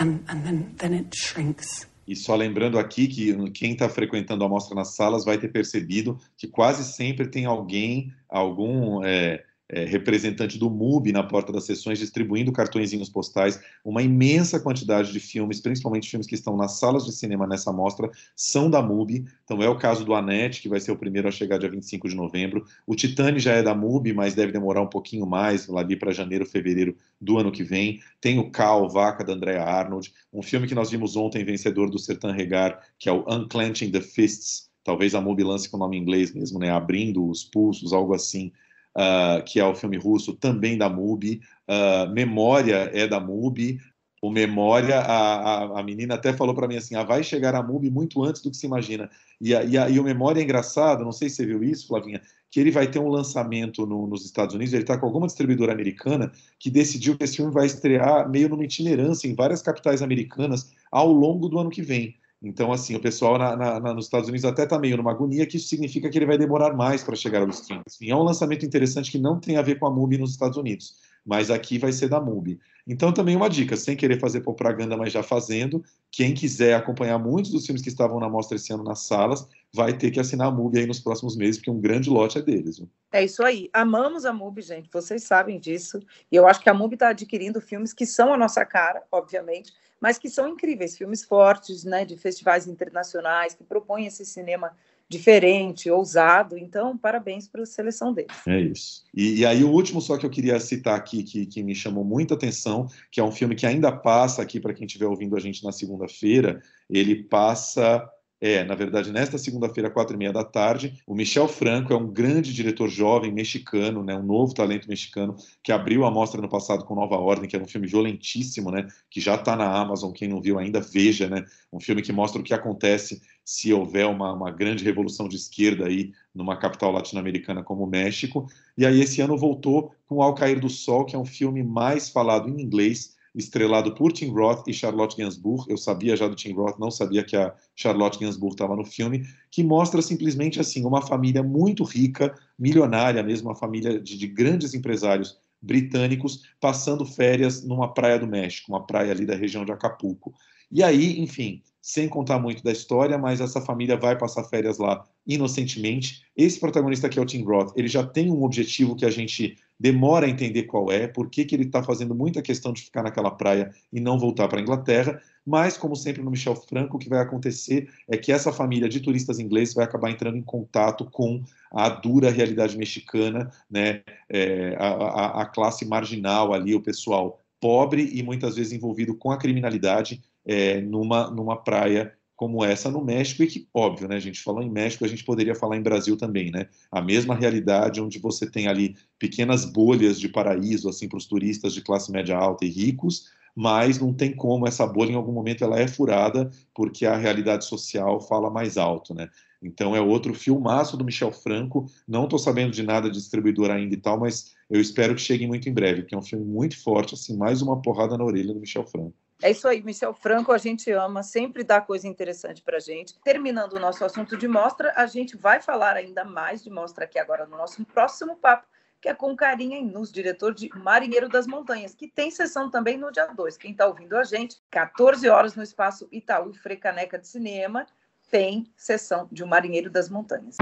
[0.00, 1.88] And, and then, then it shrinks.
[2.06, 6.18] E só lembrando aqui que quem está frequentando a mostra nas salas vai ter percebido
[6.38, 11.98] que quase sempre tem alguém, algum é, é, representante do MUBI na porta das sessões,
[11.98, 13.60] distribuindo cartõezinhos postais.
[13.84, 18.10] Uma imensa quantidade de filmes, principalmente filmes que estão nas salas de cinema nessa mostra,
[18.34, 19.26] são da MUBI.
[19.44, 22.08] Então é o caso do Anete, que vai ser o primeiro a chegar dia 25
[22.08, 22.64] de novembro.
[22.86, 26.12] O Titane já é da MUBI, mas deve demorar um pouquinho mais, lá ali para
[26.12, 28.00] janeiro, fevereiro do ano que vem.
[28.20, 30.12] Tem o Cal, Vaca, da Andrea Arnold.
[30.32, 34.00] Um filme que nós vimos ontem, vencedor do Sertan Regar, que é o Unclenching the
[34.00, 34.68] Fists.
[34.82, 36.70] Talvez a MUBI lance com o nome em inglês mesmo, né?
[36.70, 38.50] Abrindo os pulsos, algo assim
[38.98, 41.40] uh, que é o filme russo, também da MUBI.
[41.68, 43.78] Uh, Memória é da MUBI.
[44.20, 47.62] O Memória, a, a, a menina até falou para mim assim: ah, vai chegar a
[47.62, 49.08] MUBI muito antes do que se imagina.
[49.40, 51.86] E, a, e, a, e o Memória é engraçado, não sei se você viu isso,
[51.86, 55.26] Flavinha, que ele vai ter um lançamento no, nos Estados Unidos, ele está com alguma
[55.26, 60.02] distribuidora americana que decidiu que esse filme vai estrear meio numa itinerância em várias capitais
[60.02, 62.16] americanas ao longo do ano que vem.
[62.40, 65.56] Então, assim, o pessoal na, na, nos Estados Unidos até está meio numa agonia, que
[65.56, 67.82] isso significa que ele vai demorar mais para chegar ao stream.
[67.84, 70.56] Assim, é um lançamento interessante que não tem a ver com a MUBI nos Estados
[70.56, 70.94] Unidos,
[71.26, 72.60] mas aqui vai ser da MUBI.
[72.86, 77.50] Então, também uma dica, sem querer fazer propaganda, mas já fazendo, quem quiser acompanhar muitos
[77.50, 80.50] dos filmes que estavam na mostra esse ano nas salas, vai ter que assinar a
[80.50, 82.78] MUBI aí nos próximos meses, porque um grande lote é deles.
[82.78, 82.88] Viu?
[83.12, 83.68] É isso aí.
[83.72, 86.00] Amamos a MUBI, gente, vocês sabem disso.
[86.30, 89.72] E eu acho que a MUBI está adquirindo filmes que são a nossa cara, obviamente,
[90.00, 94.72] mas que são incríveis, filmes fortes, né, de festivais internacionais, que propõem esse cinema
[95.08, 96.58] diferente, ousado.
[96.58, 98.30] Então, parabéns para a seleção deles.
[98.46, 99.04] É isso.
[99.14, 102.04] E, e, aí, o último só que eu queria citar aqui, que, que me chamou
[102.04, 105.40] muita atenção, que é um filme que ainda passa aqui para quem estiver ouvindo a
[105.40, 108.06] gente na segunda-feira, ele passa
[108.40, 112.06] É, na verdade, nesta segunda-feira, quatro e meia da tarde, o Michel Franco é um
[112.06, 116.84] grande diretor jovem mexicano, né, um novo talento mexicano, que abriu a mostra no passado
[116.84, 120.28] com Nova Ordem, que era um filme violentíssimo, né, que já está na Amazon, quem
[120.28, 124.32] não viu ainda, veja, né, um filme que mostra o que acontece se houver uma,
[124.32, 128.46] uma grande revolução de esquerda aí numa capital latino-americana como o México.
[128.76, 132.08] E aí esse ano voltou com Ao Cair do Sol, que é um filme mais
[132.08, 135.64] falado em inglês, estrelado por Tim Roth e Charlotte Gainsbourg.
[135.68, 139.26] Eu sabia já do Tim Roth, não sabia que a Charlotte Gainsbourg estava no filme,
[139.50, 144.74] que mostra simplesmente assim uma família muito rica, milionária mesmo, uma família de, de grandes
[144.74, 150.34] empresários britânicos passando férias numa praia do México, uma praia ali da região de Acapulco.
[150.70, 155.04] E aí, enfim, sem contar muito da história, mas essa família vai passar férias lá
[155.26, 156.22] inocentemente.
[156.36, 159.56] Esse protagonista que é o Tim Roth, ele já tem um objetivo que a gente
[159.78, 163.02] demora a entender qual é, por que, que ele está fazendo muita questão de ficar
[163.02, 167.00] naquela praia e não voltar para a Inglaterra, mas, como sempre no Michel Franco, o
[167.00, 171.06] que vai acontecer é que essa família de turistas ingleses vai acabar entrando em contato
[171.06, 177.40] com a dura realidade mexicana, né, é, a, a, a classe marginal ali, o pessoal
[177.58, 183.04] pobre e muitas vezes envolvido com a criminalidade é, numa, numa praia como essa no
[183.04, 185.82] México, e que, óbvio, né, a gente falou em México, a gente poderia falar em
[185.82, 186.68] Brasil também, né?
[186.90, 191.74] A mesma realidade onde você tem ali pequenas bolhas de paraíso, assim, para os turistas
[191.74, 193.24] de classe média alta e ricos,
[193.56, 197.64] mas não tem como, essa bolha em algum momento ela é furada, porque a realidade
[197.64, 199.28] social fala mais alto, né?
[199.60, 203.94] Então é outro filmaço do Michel Franco, não estou sabendo de nada de distribuidor ainda
[203.94, 206.80] e tal, mas eu espero que chegue muito em breve, porque é um filme muito
[206.80, 209.14] forte, assim, mais uma porrada na orelha do Michel Franco.
[209.40, 213.16] É isso aí, Michel Franco, a gente ama, sempre dá coisa interessante para gente.
[213.20, 217.20] Terminando o nosso assunto de mostra, a gente vai falar ainda mais de mostra aqui
[217.20, 218.66] agora no nosso próximo papo,
[219.00, 223.12] que é com Carinha Inus, diretor de Marinheiro das Montanhas, que tem sessão também no
[223.12, 223.56] dia 2.
[223.56, 227.86] Quem está ouvindo a gente, 14 horas no espaço Itaú Frecaneca de Cinema,
[228.28, 230.56] tem sessão de O Marinheiro das Montanhas.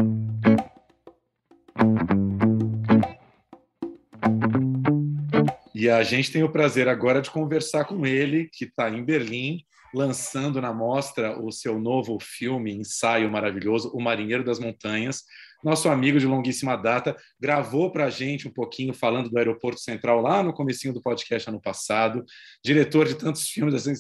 [5.87, 9.61] E a gente tem o prazer agora de conversar com ele, que está em Berlim,
[9.95, 15.23] lançando na mostra o seu novo filme, ensaio maravilhoso, O Marinheiro das Montanhas.
[15.63, 20.21] Nosso amigo de longuíssima data gravou para a gente um pouquinho falando do Aeroporto Central
[20.21, 22.25] lá no comecinho do podcast ano passado.
[22.65, 23.95] Diretor de tantos filmes, assim,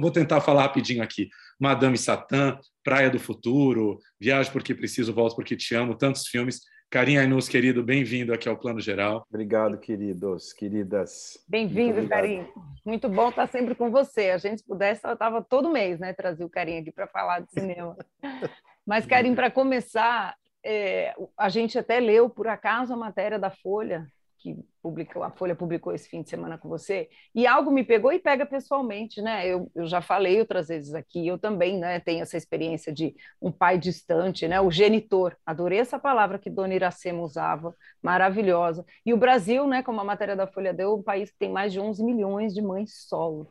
[0.00, 1.28] vou tentar falar rapidinho aqui.
[1.60, 7.20] Madame Satã, Praia do Futuro, Viagem porque Preciso, Volto porque Te Amo, tantos filmes Carinha
[7.20, 9.24] Ainus, querido, bem-vindo aqui ao Plano Geral.
[9.28, 11.38] Obrigado, queridos, queridas.
[11.46, 12.52] Bem-vindo, Carinho.
[12.84, 14.30] Muito bom estar sempre com você.
[14.30, 17.42] A gente se pudesse, eu estava todo mês, né, trazer o Carinho aqui para falar
[17.42, 17.96] de cinema.
[18.84, 24.04] Mas, Carinho, para começar, é, a gente até leu, por acaso, a matéria da Folha
[24.40, 28.12] que publicou, a Folha publicou esse fim de semana com você, e algo me pegou
[28.12, 29.46] e pega pessoalmente, né?
[29.46, 33.52] Eu, eu já falei outras vezes aqui, eu também né, tenho essa experiência de um
[33.52, 34.60] pai distante, né?
[34.60, 38.84] O genitor, adorei essa palavra que Dona Iracema usava, maravilhosa.
[39.04, 41.50] E o Brasil, né, como a matéria da Folha deu, é um país que tem
[41.50, 43.48] mais de 11 milhões de mães solos.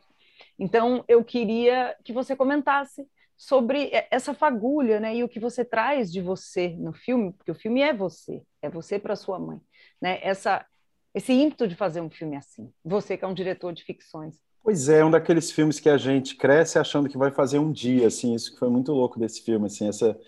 [0.58, 6.12] Então, eu queria que você comentasse sobre essa fagulha, né, e o que você traz
[6.12, 9.58] de você no filme, porque o filme é você, é você para sua mãe,
[10.00, 10.18] né?
[10.22, 10.66] Essa
[11.14, 12.72] esse ímpeto de fazer um filme assim?
[12.84, 14.36] Você que é um diretor de ficções.
[14.62, 18.06] Pois é, um daqueles filmes que a gente cresce achando que vai fazer um dia,
[18.08, 20.18] assim, isso que foi muito louco desse filme, assim, essa,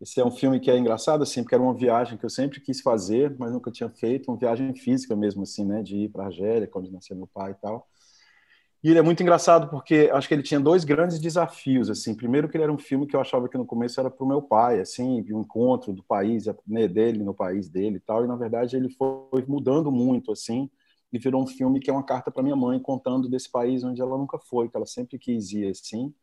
[0.00, 2.60] esse é um filme que é engraçado, assim, porque era uma viagem que eu sempre
[2.60, 6.24] quis fazer, mas nunca tinha feito, uma viagem física mesmo, assim, né, de ir para
[6.24, 7.88] a Argélia, onde nasceu meu pai e tal.
[8.82, 12.14] E ele é muito engraçado porque acho que ele tinha dois grandes desafios, assim.
[12.14, 14.28] Primeiro que ele era um filme que eu achava que no começo era para o
[14.28, 18.24] meu pai, assim, um encontro do país, né, dele no país dele e tal.
[18.24, 20.70] E na verdade ele foi mudando muito, assim,
[21.12, 24.00] e virou um filme que é uma carta para minha mãe contando desse país onde
[24.00, 26.14] ela nunca foi, que ela sempre quis ir, assim.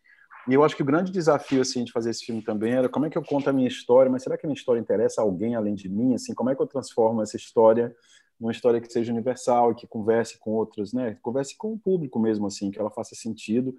[0.47, 3.05] E eu acho que o grande desafio assim de fazer esse filme também era como
[3.05, 5.23] é que eu conto a minha história, mas será que a minha história interessa a
[5.23, 6.13] alguém além de mim?
[6.13, 7.93] Assim, como é que eu transformo essa história
[8.39, 11.17] uma história que seja universal e que converse com outros, né?
[11.21, 13.75] Converse com o público mesmo, assim, que ela faça sentido.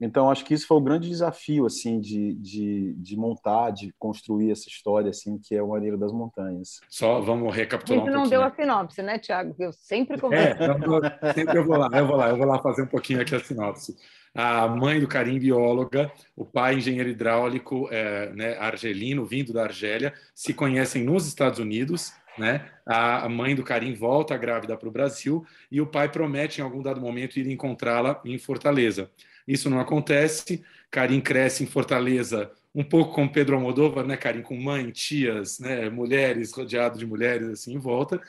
[0.00, 4.50] Então, acho que isso foi o grande desafio, assim, de, de, de montar, de construir
[4.50, 6.80] essa história, assim, que é o Maneiro das Montanhas.
[6.88, 8.22] Só vamos recapitular um pouquinho.
[8.22, 9.54] não deu a sinopse, né, Tiago?
[9.58, 10.62] Eu sempre converso.
[10.62, 13.34] É, sempre eu vou lá, eu vou lá, eu vou lá fazer um pouquinho aqui
[13.34, 13.94] a sinopse.
[14.34, 20.14] A mãe do Karim, bióloga, o pai, engenheiro hidráulico, é, né, argelino, vindo da Argélia,
[20.34, 22.70] se conhecem nos Estados Unidos, né?
[22.86, 26.82] A mãe do Karim volta grávida para o Brasil e o pai promete em algum
[26.82, 29.10] dado momento ir encontrá-la em Fortaleza.
[29.46, 30.64] Isso não acontece.
[30.90, 35.88] Karim cresce em Fortaleza, um pouco como Pedro Almodóvar, né, Karim, com mãe, tias, né,
[35.88, 38.20] mulheres, rodeado de mulheres assim em volta.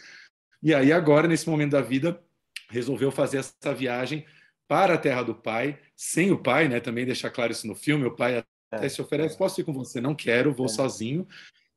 [0.61, 2.21] E aí agora nesse momento da vida
[2.69, 4.25] resolveu fazer essa viagem
[4.67, 6.79] para a terra do pai, sem o pai, né?
[6.79, 8.05] Também deixar claro isso no filme.
[8.05, 8.89] O pai é.
[8.89, 9.99] se oferece, posso ir com você?
[9.99, 10.69] Não quero, vou é.
[10.69, 11.27] sozinho.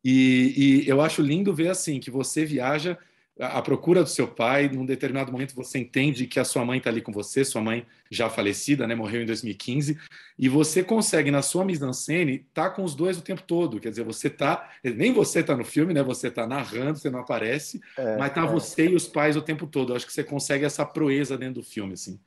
[0.04, 2.98] E, e eu acho lindo ver assim que você viaja
[3.40, 6.90] à procura do seu pai, num determinado momento você entende que a sua mãe está
[6.90, 9.98] ali com você, sua mãe já falecida, né, morreu em 2015,
[10.38, 13.90] e você consegue na sua mise-en-scène estar tá com os dois o tempo todo, quer
[13.90, 17.80] dizer, você tá, nem você está no filme, né, você está narrando, você não aparece,
[17.98, 18.46] é, mas tá é.
[18.46, 19.92] você e os pais o tempo todo.
[19.92, 22.20] Eu acho que você consegue essa proeza dentro do filme, assim.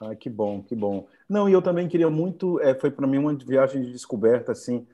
[0.00, 1.06] Ah, que bom, que bom.
[1.28, 4.86] Não, e eu também queria muito, é, foi para mim uma viagem de descoberta, assim,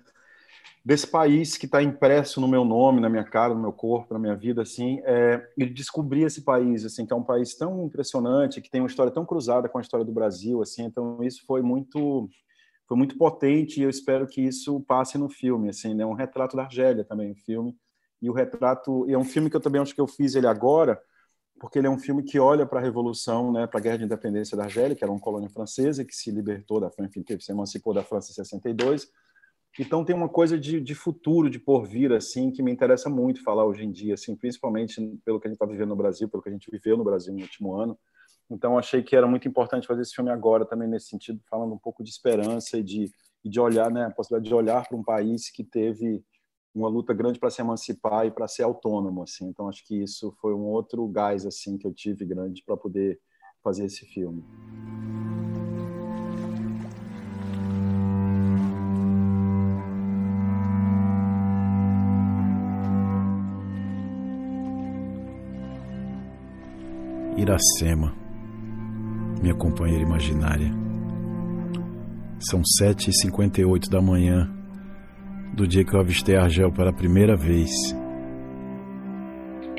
[0.85, 4.21] desse país que está impresso no meu nome, na minha cara, no meu corpo, na
[4.21, 8.61] minha vida, assim, é, e descobrir esse país, assim, que é um país tão impressionante,
[8.61, 11.61] que tem uma história tão cruzada com a história do Brasil, assim, então isso foi
[11.61, 12.29] muito
[12.87, 16.57] foi muito potente e eu espero que isso passe no filme, assim, né, um retrato
[16.57, 17.77] da Argélia também, o filme,
[18.23, 20.47] e o retrato, e é um filme que eu também acho que eu fiz ele
[20.47, 20.97] agora,
[21.59, 24.05] porque ele é um filme que olha para a revolução, né, para a guerra de
[24.05, 27.51] independência da Argélia, que era uma colônia francesa que se libertou da França, enfim, se
[27.51, 29.09] emancipou da França em 62,
[29.79, 33.64] então tem uma coisa de, de futuro, de porvir, assim, que me interessa muito falar
[33.64, 36.49] hoje em dia, assim, principalmente pelo que a gente está vivendo no Brasil, pelo que
[36.49, 37.99] a gente viveu no Brasil no último ano.
[38.51, 41.79] Então achei que era muito importante fazer esse filme agora também nesse sentido, falando um
[41.79, 43.11] pouco de esperança e de,
[43.45, 46.24] e de olhar, né, a possibilidade de olhar para um país que teve
[46.74, 49.47] uma luta grande para se emancipar e para ser autônomo, assim.
[49.47, 53.18] Então acho que isso foi um outro gás assim que eu tive grande para poder
[53.62, 54.45] fazer esse filme.
[67.47, 68.12] Iracema,
[69.40, 70.68] minha companheira imaginária.
[72.40, 74.51] São sete e cinquenta e oito da manhã
[75.55, 77.70] do dia que eu avistei Argel pela primeira vez.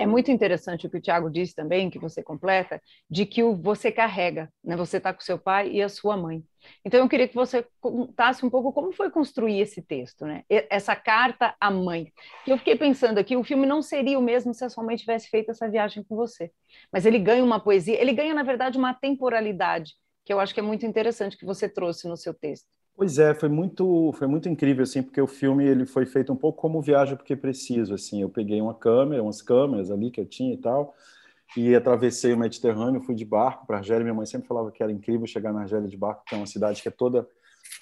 [0.07, 3.91] Muito interessante o que o Tiago disse também, que você completa, de que o você
[3.91, 4.75] carrega, né?
[4.75, 6.43] Você está com seu pai e a sua mãe.
[6.83, 10.43] Então eu queria que você contasse um pouco como foi construir esse texto, né?
[10.49, 12.11] Essa carta à mãe.
[12.45, 15.29] Eu fiquei pensando aqui, o filme não seria o mesmo se a sua mãe tivesse
[15.29, 16.51] feito essa viagem com você.
[16.91, 19.93] Mas ele ganha uma poesia, ele ganha na verdade uma temporalidade,
[20.25, 22.76] que eu acho que é muito interessante que você trouxe no seu texto.
[22.97, 26.35] Pois é, foi muito, foi muito incrível assim, porque o filme ele foi feito um
[26.35, 28.23] pouco como viagem porque preciso, assim.
[28.23, 30.95] Eu peguei uma câmera, umas câmeras ali que eu tinha e tal,
[31.55, 34.03] e atravessei o Mediterrâneo, fui de barco para Argélia.
[34.03, 36.47] Minha mãe sempre falava que era incrível chegar na Argélia de barco, que é uma
[36.47, 37.27] cidade que é toda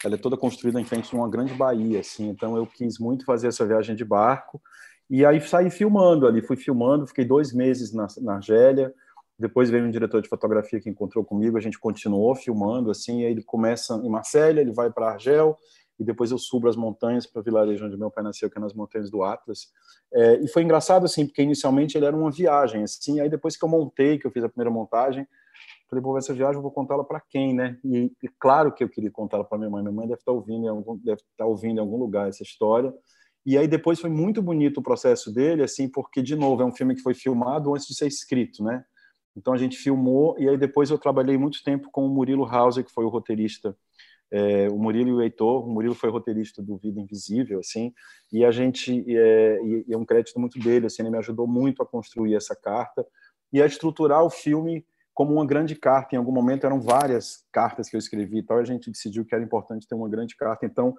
[0.04, 2.28] ela é toda construída em frente de uma grande baía, assim.
[2.28, 4.62] Então eu quis muito fazer essa viagem de barco
[5.10, 8.94] e aí saí filmando ali, fui filmando, fiquei dois meses na, na Argélia
[9.38, 13.32] depois veio um diretor de fotografia que encontrou comigo, a gente continuou filmando, assim, aí
[13.32, 15.58] ele começa em Marselha, ele vai para Argel,
[16.00, 18.62] e depois eu subo as montanhas para o vilarejo onde meu pai nasceu, que é
[18.62, 19.68] nas montanhas do Atlas.
[20.14, 23.64] É, e foi engraçado, assim, porque inicialmente ele era uma viagem, assim, aí depois que
[23.64, 25.28] eu montei, que eu fiz a primeira montagem,
[25.90, 27.78] falei, pô, essa viagem eu vou contá-la para quem, né?
[27.84, 30.36] E, e, claro que eu queria contá-la para minha mãe, minha mãe deve estar tá
[30.36, 30.66] ouvindo
[31.04, 32.94] deve estar tá ouvindo em algum lugar essa história.
[33.46, 36.74] E aí depois foi muito bonito o processo dele, assim, porque de novo é um
[36.74, 38.84] filme que foi filmado antes de ser escrito, né?
[39.36, 42.84] Então a gente filmou e aí depois eu trabalhei muito tempo com o Murilo Hauser,
[42.84, 43.76] que foi o roteirista.
[44.32, 47.94] É, o Murilo e o Heitor, o Murilo foi roteirista do Vida Invisível, assim,
[48.34, 51.84] e a gente, é, e, é um crédito muito dele, assim, ele me ajudou muito
[51.84, 53.06] a construir essa carta
[53.54, 54.84] e a estruturar o filme
[55.14, 56.16] como uma grande carta.
[56.16, 59.24] Em algum momento eram várias cartas que eu escrevi e tal, e a gente decidiu
[59.24, 60.66] que era importante ter uma grande carta.
[60.66, 60.94] Então,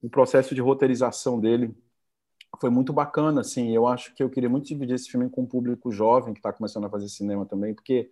[0.00, 1.74] o processo de roteirização dele
[2.60, 3.74] foi muito bacana, assim.
[3.74, 6.52] Eu acho que eu queria muito dividir esse filme com um público jovem que está
[6.52, 8.10] começando a fazer cinema também, porque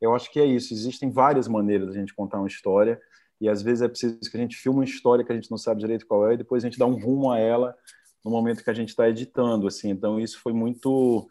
[0.00, 0.72] eu acho que é isso.
[0.74, 3.00] Existem várias maneiras de a gente contar uma história
[3.40, 5.58] e às vezes é preciso que a gente filme uma história que a gente não
[5.58, 7.76] sabe direito qual é e depois a gente dá um rumo a ela
[8.24, 9.90] no momento que a gente está editando, assim.
[9.90, 11.28] Então isso foi muito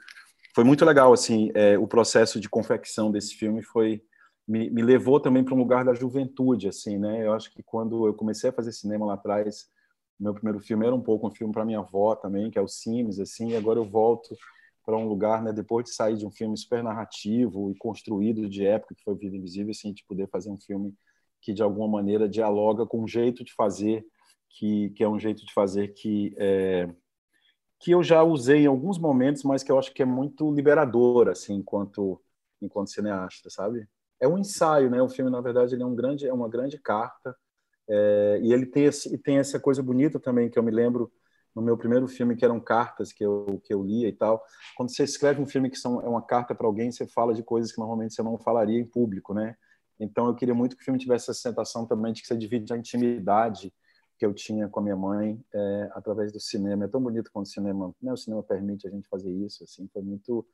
[0.56, 1.52] foi muito legal, assim.
[1.56, 4.04] É, o processo de confecção desse filme foi
[4.48, 7.26] me, me levou também para um lugar da juventude, assim, né?
[7.26, 9.68] Eu acho que quando eu comecei a fazer cinema lá atrás
[10.20, 12.68] meu primeiro filme era um pouco um filme para minha avó também, que é o
[12.68, 14.36] Sims, assim, e agora eu volto
[14.86, 18.66] para um lugar, né, depois de sair de um filme super narrativo e construído de
[18.66, 20.94] época, que foi Vida Invisível, assim, de poder fazer um filme
[21.42, 24.06] que, de alguma maneira, dialoga com um jeito de fazer,
[24.50, 26.90] que, que é um jeito de fazer que, é,
[27.80, 31.30] que eu já usei em alguns momentos, mas que eu acho que é muito liberador,
[31.30, 32.22] assim, enquanto,
[32.62, 33.88] enquanto cineasta, sabe?
[34.20, 35.02] É um ensaio, né?
[35.02, 37.36] O filme, na verdade, ele é, um grande, é uma grande carta
[37.96, 41.12] é, e ele tem, esse, tem essa coisa bonita também, que eu me lembro
[41.56, 44.44] no meu primeiro filme, que eram cartas que eu, que eu lia e tal.
[44.76, 47.44] Quando você escreve um filme que são, é uma carta para alguém, você fala de
[47.44, 49.56] coisas que normalmente você não falaria em público, né?
[50.00, 52.74] Então eu queria muito que o filme tivesse essa sensação também de que você divide
[52.74, 53.72] a intimidade
[54.18, 56.86] que eu tinha com a minha mãe é, através do cinema.
[56.86, 59.88] É tão bonito quando o cinema, né, o cinema permite a gente fazer isso, assim,
[59.94, 60.46] foi muito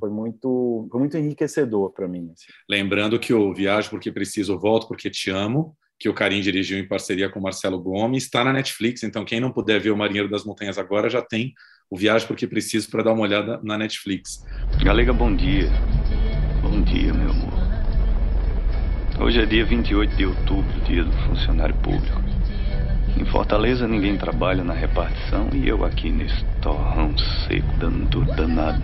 [0.00, 2.30] foi muito foi muito enriquecedor para mim.
[2.32, 2.46] Assim.
[2.68, 6.86] Lembrando que o Viagem porque preciso, volto porque te amo que o Karim dirigiu em
[6.86, 10.30] parceria com o Marcelo Gomes, está na Netflix, então quem não puder ver o Marinheiro
[10.30, 11.52] das Montanhas agora já tem
[11.90, 14.44] o Viagem Porque Preciso para dar uma olhada na Netflix.
[14.82, 15.68] Galega, bom dia.
[16.62, 17.58] Bom dia, meu amor.
[19.20, 22.22] Hoje é dia 28 de outubro, dia do funcionário público.
[23.16, 28.80] Em Fortaleza ninguém trabalha na repartição e eu aqui nesse torrão seco dando duro danado.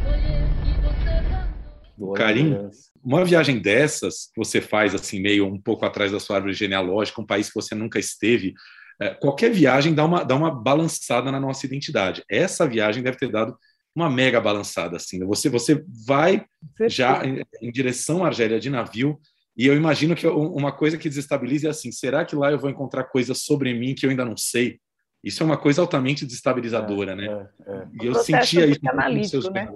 [2.16, 2.56] Karim,
[3.04, 7.20] uma viagem dessas que você faz assim meio um pouco atrás da sua árvore genealógica,
[7.20, 8.54] um país que você nunca esteve,
[9.00, 12.24] é, qualquer viagem dá uma, dá uma balançada na nossa identidade.
[12.28, 13.56] Essa viagem deve ter dado
[13.94, 15.18] uma mega balançada assim.
[15.18, 15.26] Né?
[15.26, 16.44] Você você vai
[16.88, 19.20] já em, em direção à Argélia de navio
[19.56, 22.70] e eu imagino que uma coisa que desestabiliza é assim: será que lá eu vou
[22.70, 24.80] encontrar coisas sobre mim que eu ainda não sei?
[25.22, 27.48] Isso é uma coisa altamente desestabilizadora, é, né?
[27.66, 27.88] É, é.
[28.02, 29.68] E eu sentia isso nos seus né?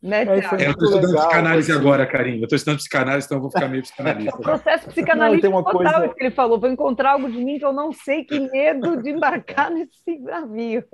[0.00, 1.80] Né, é, eu estou estudando legal, psicanálise assim.
[1.80, 2.36] agora, Karim.
[2.38, 4.36] Eu estou estudando psicanálise, então eu vou ficar meio psicanalista.
[4.36, 6.14] o processo psicanalítico não, total coisa...
[6.14, 6.60] que ele falou.
[6.60, 10.84] Vou encontrar algo de mim que eu não sei, que medo de embarcar nesse navio.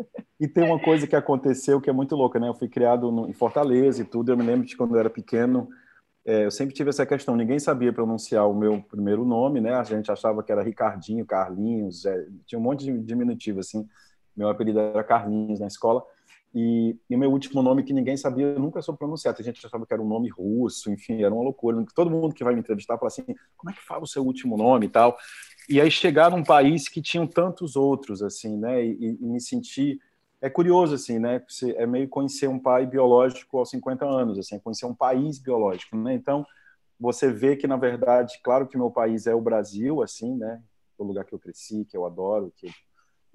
[0.41, 2.49] E tem uma coisa que aconteceu que é muito louca, né?
[2.49, 4.33] Eu fui criado no, em Fortaleza e tudo.
[4.33, 5.69] Eu me lembro de quando eu era pequeno,
[6.27, 7.37] é, eu sempre tive essa questão.
[7.37, 9.75] Ninguém sabia pronunciar o meu primeiro nome, né?
[9.75, 13.87] A gente achava que era Ricardinho, Carlinhos, é, tinha um monte de diminutivo, assim.
[14.35, 16.03] Meu apelido era Carlinhos na escola.
[16.55, 19.35] E, o meu último nome que ninguém sabia, nunca soube pronunciar.
[19.37, 21.85] A gente achava que era um nome russo, enfim, era uma loucura.
[21.95, 23.25] Todo mundo que vai me entrevistar fala assim:
[23.57, 25.17] como é que fala o seu último nome e tal?
[25.69, 28.85] E aí chegar num país que tinham tantos outros, assim, né?
[28.85, 29.99] E, e me sentir.
[30.41, 31.43] É curioso, assim, né?
[31.77, 35.97] É meio conhecer um pai biológico aos 50 anos, assim, é conhecer um país biológico,
[35.97, 36.15] né?
[36.15, 36.47] Então,
[37.01, 40.63] você vê que, na verdade, claro que meu país é o Brasil, assim, né?
[40.99, 42.71] O lugar que eu cresci, que eu adoro, que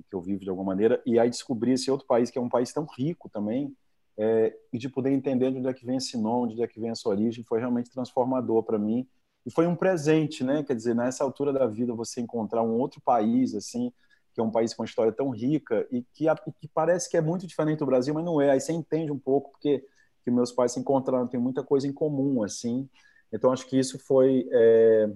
[0.04, 2.50] que eu vivo de alguma maneira, e aí descobrir esse outro país, que é um
[2.50, 3.76] país tão rico também,
[4.18, 6.68] é, e de poder entender de onde é que vem esse nome, de onde é
[6.68, 9.08] que vem essa origem, foi realmente transformador para mim.
[9.45, 10.62] E foi um presente, né?
[10.64, 13.91] Quer dizer, nessa altura da vida, você encontrar um outro país, assim,
[14.34, 16.26] que é um país com uma história tão rica e que,
[16.60, 18.52] que parece que é muito diferente do Brasil, mas não é.
[18.52, 19.86] Aí você entende um pouco, porque
[20.24, 22.89] que meus pais se encontraram, tem muita coisa em comum, assim.
[23.32, 24.47] Então, acho que isso foi.
[24.52, 25.10] É,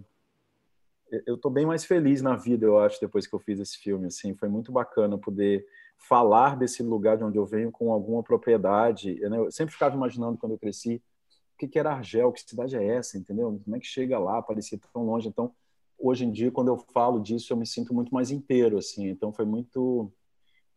[1.25, 4.07] eu estou bem mais feliz na vida, eu acho, depois que eu fiz esse filme.
[4.07, 5.65] Assim, foi muito bacana poder
[5.97, 9.19] falar desse lugar de onde eu venho com alguma propriedade.
[9.19, 9.37] Né?
[9.37, 11.01] Eu sempre ficava imaginando quando eu cresci
[11.53, 13.61] o que, era Argel, que cidade é essa, entendeu?
[13.63, 14.41] Como é que chega lá?
[14.41, 15.29] Parecia tão longe.
[15.29, 15.51] Então,
[15.97, 19.07] hoje em dia, quando eu falo disso, eu me sinto muito mais inteiro, assim.
[19.07, 20.11] Então, foi muito,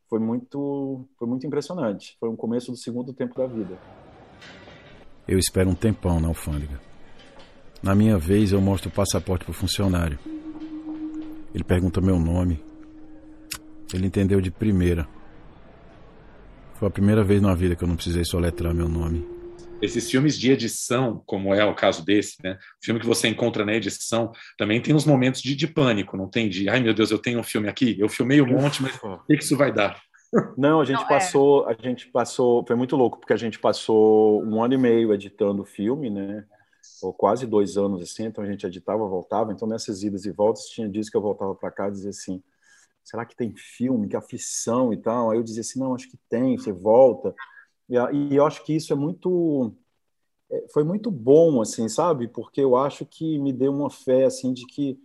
[0.09, 2.17] foi muito, foi muito impressionante.
[2.21, 3.77] Foi um começo do segundo tempo da vida.
[5.27, 6.79] Eu espero um tempão na alfândega.
[7.87, 10.19] Na minha vez, eu mostro o passaporte para o funcionário.
[11.55, 12.61] Ele pergunta meu nome.
[13.95, 15.07] Ele entendeu de primeira.
[16.75, 19.25] Foi a primeira vez na vida que eu não precisei soletrar meu nome.
[19.81, 22.59] Esses filmes de edição, como é o caso desse, né?
[22.83, 26.29] O filme que você encontra na edição, também tem uns momentos de, de pânico, não
[26.29, 26.49] tem?
[26.49, 29.19] De, ai meu Deus, eu tenho um filme aqui, eu filmei um monte, mas o
[29.29, 30.03] que, que isso vai dar?
[30.59, 31.09] Não, a gente não, é.
[31.09, 31.77] passou, é.
[31.79, 35.63] a gente passou, foi muito louco, porque a gente passou um ano e meio editando
[35.63, 36.45] o filme, né?
[37.03, 40.67] Ou quase dois anos assim, então a gente editava, voltava, então nessas idas e voltas
[40.67, 42.43] tinha dias que eu voltava para cá e dizia assim,
[43.05, 45.31] será que tem filme, que aflição e tal?
[45.31, 47.35] Aí eu dizia assim, não, acho que tem, você volta.
[47.89, 49.73] E, e eu acho que isso é muito
[50.51, 52.29] é, foi muito bom assim, sabe?
[52.29, 54.99] Porque eu acho que me deu uma fé assim de que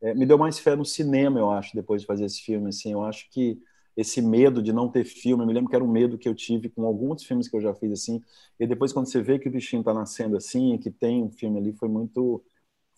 [0.00, 2.92] é, me deu mais fé no cinema, eu acho, depois de fazer esse filme assim.
[2.92, 3.58] Eu acho que
[3.96, 5.42] esse medo de não ter filme.
[5.42, 7.60] Eu me lembro que era um medo que eu tive com alguns filmes que eu
[7.60, 8.22] já fiz assim.
[8.60, 11.58] E depois quando você vê que o bichinho está nascendo assim, que tem um filme
[11.58, 12.42] ali, foi muito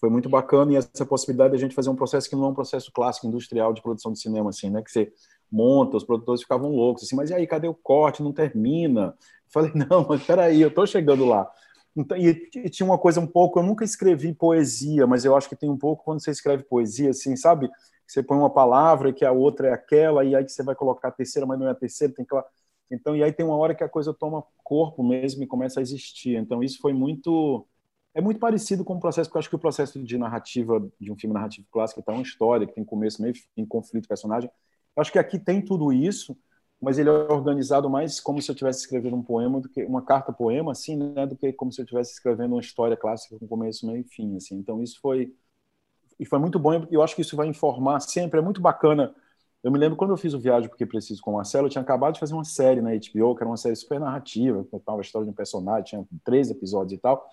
[0.00, 2.48] foi muito bacana e essa possibilidade de a gente fazer um processo que não é
[2.48, 5.12] um processo clássico industrial de produção de cinema assim, né, que você
[5.50, 8.22] monta, os produtores ficavam loucos assim, mas e aí cadê o corte?
[8.22, 9.06] Não termina?
[9.06, 9.14] Eu
[9.48, 11.50] falei não, mas peraí, eu estou chegando lá.
[11.96, 15.48] Então, e, e, tinha uma coisa um pouco, eu nunca escrevi poesia, mas eu acho
[15.48, 17.68] que tem um pouco quando você escreve poesia, assim, sabe?
[18.08, 21.12] Você põe uma palavra que a outra é aquela, e aí você vai colocar a
[21.12, 22.44] terceira, mas não é a terceira, tem aquela.
[22.90, 25.82] Então, e aí tem uma hora que a coisa toma corpo mesmo e começa a
[25.82, 26.36] existir.
[26.36, 27.66] Então, isso foi muito.
[28.14, 31.12] É muito parecido com o processo, porque eu acho que o processo de narrativa de
[31.12, 34.50] um filme narrativo clássico é uma história, que tem começo, meio fim, conflito, personagem.
[34.96, 36.36] Eu acho que aqui tem tudo isso,
[36.80, 40.02] mas ele é organizado mais como se eu estivesse escrevendo um poema do que uma
[40.02, 43.46] carta poema assim, né, do que como se eu estivesse escrevendo uma história clássica com
[43.46, 44.56] começo, meio e fim, assim.
[44.56, 45.32] Então isso foi
[46.18, 49.14] e foi muito bom, eu acho que isso vai informar sempre, é muito bacana.
[49.62, 51.82] Eu me lembro quando eu fiz o Viagem Porque Preciso com o Marcelo, eu tinha
[51.82, 55.02] acabado de fazer uma série na HBO, que era uma série super narrativa, contava a
[55.02, 57.26] história de um personagem, tinha três episódios e tal.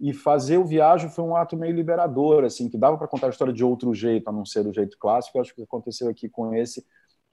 [0.00, 3.30] E fazer o Viagem foi um ato meio liberador, assim, que dava para contar a
[3.30, 5.36] história de outro jeito, a não ser do jeito clássico.
[5.36, 6.84] Eu acho que aconteceu aqui com esse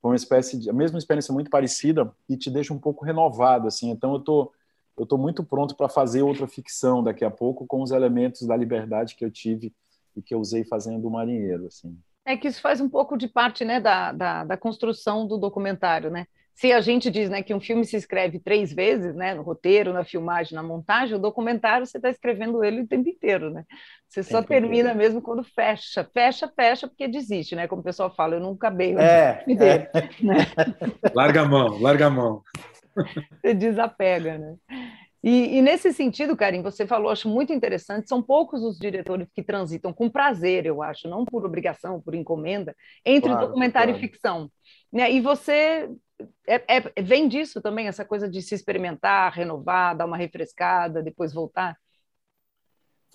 [0.01, 3.67] foi uma espécie de a mesma experiência muito parecida e te deixa um pouco renovado,
[3.67, 3.89] assim.
[3.89, 4.51] Então eu tô
[4.97, 8.57] eu tô muito pronto para fazer outra ficção daqui a pouco com os elementos da
[8.57, 9.71] liberdade que eu tive
[10.17, 11.97] e que eu usei fazendo o marinheiro, assim.
[12.25, 16.09] É que isso faz um pouco de parte né, da, da, da construção do documentário,
[16.09, 16.25] né?
[16.57, 19.93] se a gente diz né, que um filme se escreve três vezes, né, no roteiro,
[19.93, 23.63] na filmagem, na montagem, o documentário você está escrevendo ele o tempo inteiro, né?
[24.09, 24.97] Você só termina inteiro.
[24.97, 27.67] mesmo quando fecha, fecha, fecha, porque desiste, né?
[27.67, 29.55] Como o pessoal fala, eu nunca acabei é, é.
[29.55, 29.87] dele,
[30.19, 30.37] né?
[31.13, 32.41] Larga a mão, larga a mão.
[33.39, 34.55] Você desapega, né?
[35.23, 39.43] E, e, nesse sentido, Karim, você falou, acho muito interessante, são poucos os diretores que
[39.43, 44.05] transitam com prazer, eu acho, não por obrigação, por encomenda, entre claro, documentário claro.
[44.05, 44.51] e ficção.
[44.93, 45.11] Né?
[45.11, 45.89] E você
[46.47, 51.33] é, é, vem disso também, essa coisa de se experimentar, renovar, dar uma refrescada, depois
[51.33, 51.77] voltar?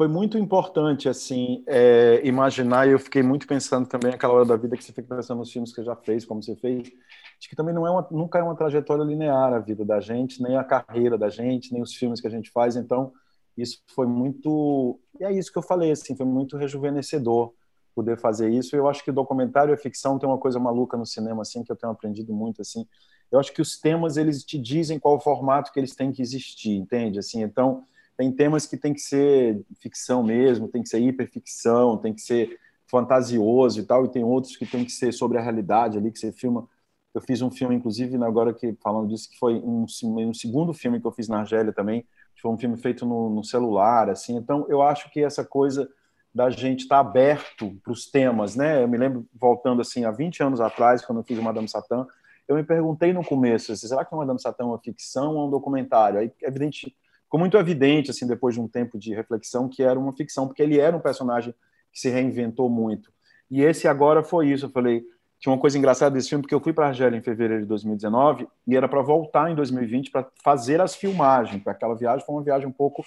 [0.03, 4.57] Foi muito importante, assim, é, imaginar, e eu fiquei muito pensando também aquela hora da
[4.57, 6.90] vida que você fica pensando nos filmes que você já fez, como você fez,
[7.38, 10.42] de que também não é uma, nunca é uma trajetória linear a vida da gente,
[10.42, 13.12] nem a carreira da gente, nem os filmes que a gente faz, então
[13.57, 17.53] isso foi muito, e é isso que eu falei, assim, foi muito rejuvenescedor,
[17.94, 18.74] poder fazer isso.
[18.74, 21.76] Eu acho que documentário e ficção tem uma coisa maluca no cinema assim que eu
[21.76, 22.88] tenho aprendido muito assim.
[23.30, 26.20] Eu acho que os temas eles te dizem qual o formato que eles têm que
[26.20, 27.20] existir, entende?
[27.20, 27.84] Assim, então
[28.16, 32.58] tem temas que tem que ser ficção mesmo, tem que ser hiperficção, tem que ser
[32.86, 36.18] fantasioso e tal, e tem outros que tem que ser sobre a realidade ali que
[36.18, 36.68] você filma.
[37.14, 41.00] Eu fiz um filme, inclusive, agora que falando disso, que foi um, um segundo filme
[41.00, 42.06] que eu fiz na Argélia também.
[42.40, 44.36] Foi um filme feito no, no celular, assim.
[44.36, 45.88] Então, eu acho que essa coisa
[46.34, 48.82] da gente estar tá aberto para os temas, né?
[48.82, 52.06] Eu me lembro, voltando assim, há 20 anos atrás, quando eu fiz Madame Satã,
[52.48, 55.50] eu me perguntei no começo, assim, será que Madame Satã é uma ficção ou um
[55.50, 56.18] documentário?
[56.18, 56.94] Aí, evidente,
[57.33, 60.62] ficou muito evidente, assim, depois de um tempo de reflexão, que era uma ficção, porque
[60.62, 61.55] ele era um personagem
[61.91, 63.11] que se reinventou muito.
[63.51, 65.03] E esse agora foi isso, eu falei,
[65.41, 68.47] tinha uma coisa engraçada desse filme, porque eu fui para Argélia em fevereiro de 2019
[68.66, 72.68] e era para voltar em 2020 para fazer as filmagens, aquela viagem foi uma viagem
[72.68, 73.03] um pouco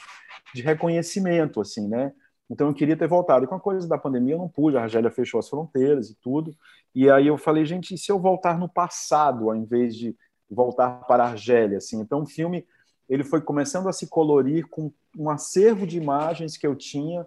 [0.56, 2.12] de reconhecimento, assim, né?
[2.50, 3.46] Então eu queria ter voltado.
[3.46, 6.16] E com a coisa da pandemia eu não pude, a Argélia fechou as fronteiras e
[6.16, 6.56] tudo.
[6.96, 10.16] E aí eu falei, gente, e se eu voltar no passado ao invés de
[10.50, 11.78] voltar para a Argélia?
[11.78, 12.00] Assim?
[12.00, 12.66] Então o filme
[13.08, 17.26] ele foi começando a se colorir com um acervo de imagens que eu tinha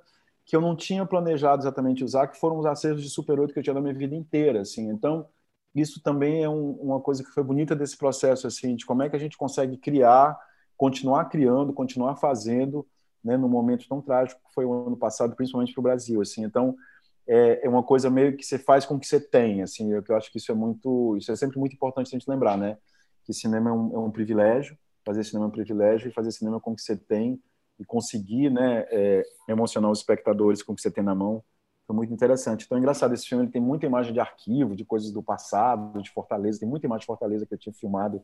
[0.48, 3.58] que eu não tinha planejado exatamente usar, que foram os acervos de Super 8 que
[3.58, 4.88] eu tinha na minha vida inteira, assim.
[4.88, 5.28] Então,
[5.74, 9.10] isso também é um, uma coisa que foi bonita desse processo, assim, de como é
[9.10, 10.38] que a gente consegue criar,
[10.74, 12.86] continuar criando, continuar fazendo,
[13.22, 16.22] né, num momento tão trágico que foi o ano passado, principalmente para o Brasil.
[16.22, 16.74] Assim, então
[17.26, 19.60] é, é, uma coisa meio que você faz com o que você tem.
[19.60, 22.28] Assim, eu, eu acho que isso é muito, isso é sempre muito importante a gente
[22.28, 22.78] lembrar, né?
[23.22, 26.60] Que cinema é um, é um privilégio, fazer cinema é um privilégio e fazer cinema
[26.60, 27.40] com o que você tem
[27.78, 31.42] e conseguir, né, é, emocionar os espectadores com o que você tem na mão
[31.88, 32.66] foi muito interessante.
[32.66, 36.02] Então, é engraçado, esse filme ele tem muita imagem de arquivo, de coisas do passado,
[36.02, 38.20] de Fortaleza, tem muita imagem de Fortaleza que eu tinha filmado.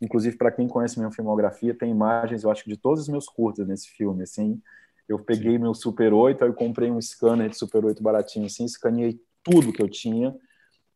[0.00, 3.68] Inclusive, para quem conhece minha filmografia, tem imagens, eu acho de todos os meus curtas
[3.68, 4.58] nesse filme, assim.
[5.06, 5.58] Eu peguei Sim.
[5.58, 9.74] meu Super 8, aí eu comprei um scanner de Super 8 baratinho, assim, escaneei tudo
[9.74, 10.34] que eu tinha,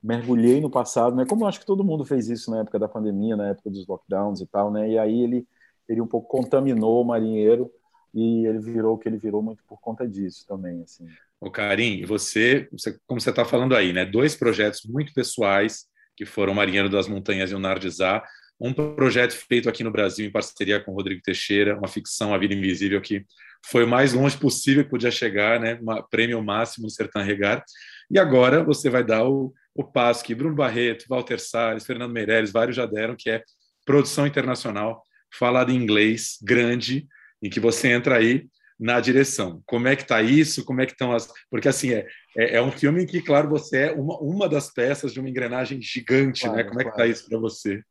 [0.07, 1.27] mergulhei no passado, né?
[1.27, 3.87] Como eu acho que todo mundo fez isso na época da pandemia, na época dos
[3.87, 4.89] lockdowns e tal, né?
[4.89, 5.47] E aí ele,
[5.89, 7.69] ele um pouco contaminou o marinheiro
[8.15, 11.07] e ele virou o que ele virou muito por conta disso também, assim.
[11.41, 14.07] O Karim, você, você como você está falando aí, né?
[14.07, 15.87] Dois projetos muito pessoais
[16.17, 18.25] que foram Marinheiro das Montanhas e o Nardizá,
[18.59, 22.39] um projeto feito aqui no Brasil em parceria com o Rodrigo Teixeira, uma ficção A
[22.39, 23.27] Vida Invisível que
[23.67, 25.79] foi o mais longe possível que podia chegar, né?
[25.83, 27.63] Um prêmio máximo no Sertão Regar.
[28.11, 32.51] E agora você vai dar o, o passo que Bruno Barreto, Walter Salles, Fernando Meirelles,
[32.51, 33.43] vários já deram, que é
[33.85, 35.03] produção internacional,
[35.33, 37.07] falada em inglês, grande,
[37.43, 38.49] em que você entra aí
[38.79, 39.63] na direção.
[39.67, 40.65] Como é que está isso?
[40.65, 41.33] Como é que estão as...
[41.51, 42.07] Porque, assim, é,
[42.37, 45.29] é, é, um filme em que, claro, você é uma, uma das peças de uma
[45.29, 46.51] engrenagem gigante, né?
[46.51, 46.65] claro, né?
[46.65, 46.89] Como claro.
[46.89, 47.83] é que está isso para você?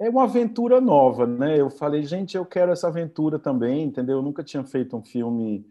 [0.00, 1.60] É uma aventura nova, né?
[1.60, 4.18] Eu falei, gente, eu quero essa aventura também, entendeu?
[4.18, 5.64] Eu nunca tinha feito um filme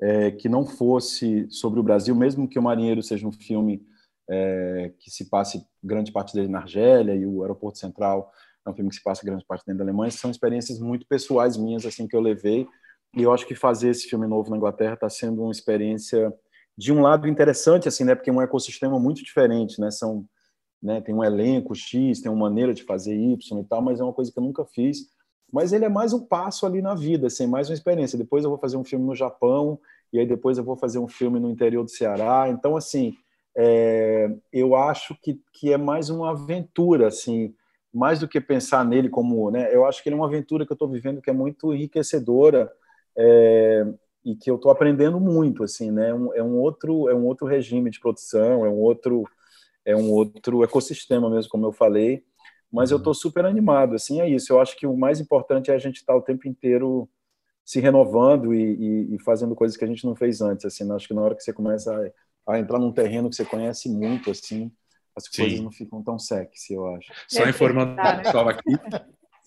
[0.00, 3.82] é, que não fosse sobre o Brasil, mesmo que o Marinheiro seja um filme
[4.28, 8.32] é, que se passe grande parte dele na Argélia e o Aeroporto Central
[8.66, 10.10] é um filme que se passa grande parte dentro da Alemanha.
[10.10, 12.66] São experiências muito pessoais minhas, assim, que eu levei
[13.16, 16.32] e eu acho que fazer esse filme novo na Inglaterra está sendo uma experiência
[16.76, 18.14] de um lado interessante, assim, né?
[18.14, 19.90] Porque é um ecossistema muito diferente, né?
[19.90, 20.26] São,
[20.82, 21.00] né?
[21.00, 24.12] Tem um elenco X, tem uma maneira de fazer Y e tal, mas é uma
[24.12, 25.08] coisa que eu nunca fiz.
[25.50, 28.18] Mas ele é mais um passo ali na vida, assim, mais uma experiência.
[28.18, 29.78] Depois eu vou fazer um filme no Japão
[30.12, 32.48] e aí depois eu vou fazer um filme no interior do Ceará.
[32.50, 33.14] Então, assim,
[33.56, 37.54] é, eu acho que, que é mais uma aventura, assim,
[37.92, 39.74] mais do que pensar nele como, né?
[39.74, 42.70] Eu acho que ele é uma aventura que eu estou vivendo que é muito enriquecedora
[43.16, 43.86] é,
[44.22, 46.10] e que eu estou aprendendo muito, assim, né?
[46.10, 49.24] É um, é um, outro é um outro regime de produção, é um outro
[49.84, 52.22] é um outro ecossistema mesmo, como eu falei.
[52.70, 53.14] Mas eu estou uhum.
[53.14, 54.52] super animado, assim, é isso.
[54.52, 57.08] Eu acho que o mais importante é a gente estar tá o tempo inteiro
[57.64, 60.90] se renovando e, e, e, fazendo coisas que a gente não fez antes, assim.
[60.92, 62.10] Acho que na hora que você começa a
[62.48, 64.70] a entrar num terreno que você conhece muito, assim,
[65.16, 65.42] as Sim.
[65.42, 67.10] coisas não ficam tão sexy, eu acho.
[67.28, 68.72] Só informando o pessoal aqui,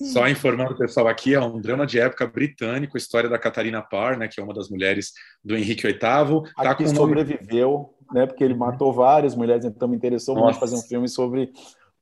[0.01, 3.81] só informando o pessoal aqui, é um drama de época britânico, a história da Catarina
[3.81, 5.99] Parr, né, que é uma das mulheres do Henrique VIII.
[5.99, 8.25] Tá Aqui com sobreviveu, né?
[8.25, 10.59] Porque ele matou várias mulheres, então me interessou muito Nossa.
[10.59, 11.51] fazer um filme sobre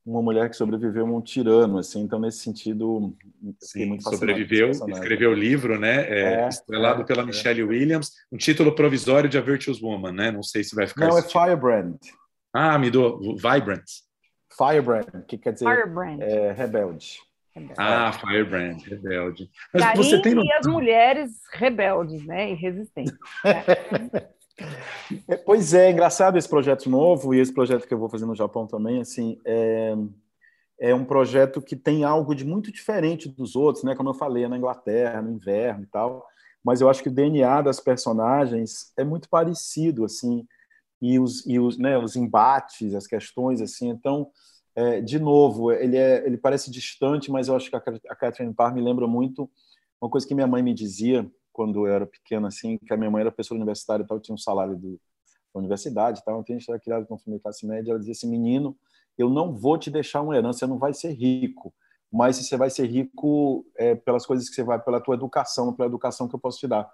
[0.07, 2.01] uma mulher que sobreviveu a um tirano, assim.
[2.01, 3.13] Então nesse sentido,
[3.59, 6.07] Sim, sobreviveu, escreveu o livro, né?
[6.07, 7.25] é, É, estrelado é, pela é.
[7.25, 10.31] Michelle Williams, um título provisório de A Virtuous Woman, né?
[10.31, 11.07] Não sei se vai ficar.
[11.07, 11.43] Não, é título.
[11.43, 11.97] Firebrand.
[12.53, 13.19] Ah, me dou.
[13.35, 13.83] Vibrant.
[14.57, 16.21] Firebrand, que quer dizer Firebrand.
[16.21, 17.19] é, rebelde.
[17.77, 19.49] Ah, Firebrand, rebelde.
[19.73, 20.57] Mas você tem e noção?
[20.59, 22.51] as mulheres rebeldes, né?
[22.51, 23.13] E resistentes.
[23.43, 24.27] É,
[25.45, 28.65] Pois é, engraçado esse projeto novo e esse projeto que eu vou fazer no Japão
[28.65, 29.95] também, assim, é,
[30.79, 33.95] é um projeto que tem algo de muito diferente dos outros, né?
[33.95, 36.25] Como eu falei, é na Inglaterra, no inverno e tal,
[36.63, 40.45] mas eu acho que o DNA das personagens é muito parecido, assim,
[41.01, 44.29] e os, e os, né, os embates, as questões, assim, então,
[44.75, 48.73] é, de novo, ele, é, ele parece distante, mas eu acho que a Catherine Parr
[48.73, 49.49] me lembra muito
[50.01, 53.09] uma coisa que minha mãe me dizia quando eu era pequena, assim, que a minha
[53.09, 55.01] mãe era professora universitária e tal, tinha um salário do,
[55.51, 58.11] da universidade e tal, então a gente era criado com família classe média, ela dizia
[58.11, 58.77] assim, menino,
[59.17, 61.73] eu não vou te deixar uma herança, você não vai ser rico,
[62.13, 65.87] mas você vai ser rico é, pelas coisas que você vai, pela tua educação, pela
[65.87, 66.87] educação que eu posso te dar.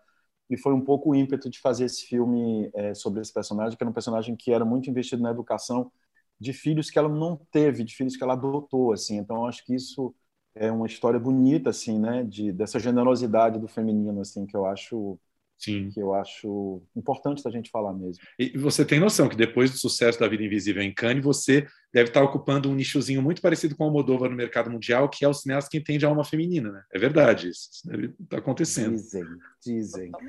[0.50, 3.84] E foi um pouco o ímpeto de fazer esse filme é, sobre esse personagem, que
[3.84, 5.92] era um personagem que era muito investido na educação
[6.40, 9.18] de filhos que ela não teve, de filhos que ela adotou, assim.
[9.18, 10.16] Então, acho que isso
[10.56, 15.20] é uma história bonita, assim, né, de dessa generosidade do feminino, assim, que eu acho
[15.64, 15.90] Sim.
[15.94, 18.22] que eu acho importante da gente falar mesmo.
[18.38, 22.10] E você tem noção que depois do sucesso da Vida Invisível em Cannes, você deve
[22.10, 25.34] estar ocupando um nichozinho muito parecido com o Almodóvar no mercado mundial, que é o
[25.34, 26.84] cineasta que entende a alma feminina, né?
[26.92, 27.70] É verdade isso.
[27.72, 28.92] Isso deve estar acontecendo.
[28.92, 29.26] Dizem,
[29.64, 30.12] dizem.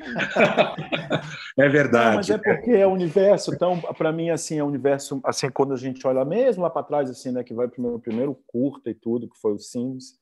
[1.57, 2.16] É Não, verdade.
[2.16, 5.72] mas é porque é o universo, então, para mim, assim, é o universo, assim, quando
[5.72, 8.37] a gente olha mesmo lá para trás, assim, né, que vai para o meu primeiro
[8.47, 10.18] curta e tudo, que foi o Sims,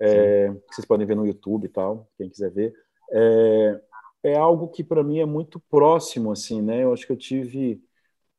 [0.00, 2.72] é, que vocês podem ver no YouTube e tal, quem quiser ver,
[3.12, 3.80] é,
[4.26, 7.82] é algo que para mim é muito próximo, assim, né, eu acho que eu tive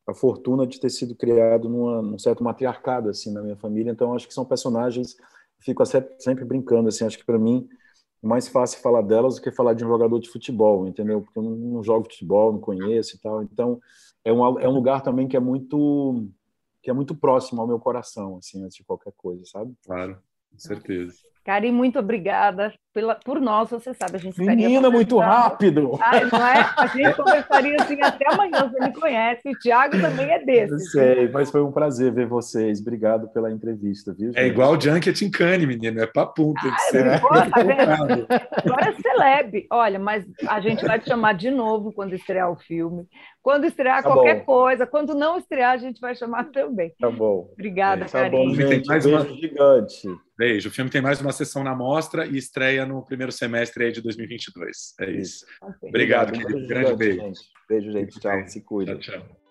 [0.08, 4.14] a fortuna de ter sido criado numa, num certo matriarcado, assim, na minha família, então
[4.14, 5.18] acho que são personagens,
[5.60, 5.84] fico
[6.20, 7.68] sempre brincando, assim, acho que para mim
[8.24, 11.22] é mais fácil falar delas do que falar de um jogador de futebol, entendeu?
[11.22, 13.44] Porque eu não, não jogo futebol, não conheço e tal.
[13.44, 13.80] Então,
[14.24, 16.28] é um, é um lugar também que é muito
[16.82, 19.76] que é muito próximo ao meu coração, assim, antes de qualquer coisa, sabe?
[19.86, 20.18] Claro,
[20.52, 21.14] com certeza.
[21.48, 25.98] Karim, muito obrigada pela, por nós, você sabe, a gente Menina, muito rápido!
[26.02, 26.70] Ai, não é?
[26.76, 30.92] A gente conversaria assim até amanhã, você me conhece, o Thiago também é Eu desse.
[30.92, 32.82] sei, mas foi um prazer ver vocês.
[32.82, 34.32] Obrigado pela entrevista, viu?
[34.36, 34.52] É gente?
[34.52, 36.02] igual o Junket em Cannes, menino.
[36.02, 37.22] É papum, tem que ser.
[37.22, 38.28] Pô, tá vendo?
[38.66, 39.68] Agora é celeb.
[39.72, 43.08] Olha, mas a gente vai te chamar de novo quando estrear o filme.
[43.48, 44.44] Quando estrear Tá qualquer bom.
[44.46, 46.94] coisa, quando não estrear, a gente vai chamar também.
[47.00, 47.50] Tá bom.
[47.54, 48.54] Obrigada, Tá bom.
[48.54, 48.86] Tem gente.
[48.88, 50.08] mais Beijo uma- gigante.
[50.38, 50.68] Beijo.
[50.68, 54.02] O filme tem mais uma sessão na mostra e estreia no primeiro semestre aí de
[54.02, 54.94] 2022.
[55.00, 55.46] É isso.
[55.82, 56.68] Obrigado, Beijo querido.
[56.68, 57.22] Grande gigante, beijo.
[57.22, 57.40] gente.
[57.70, 58.20] Beijo, gente.
[58.20, 58.48] Tchau.
[58.48, 58.98] Se cuida.
[58.98, 59.47] Tchau, tchau.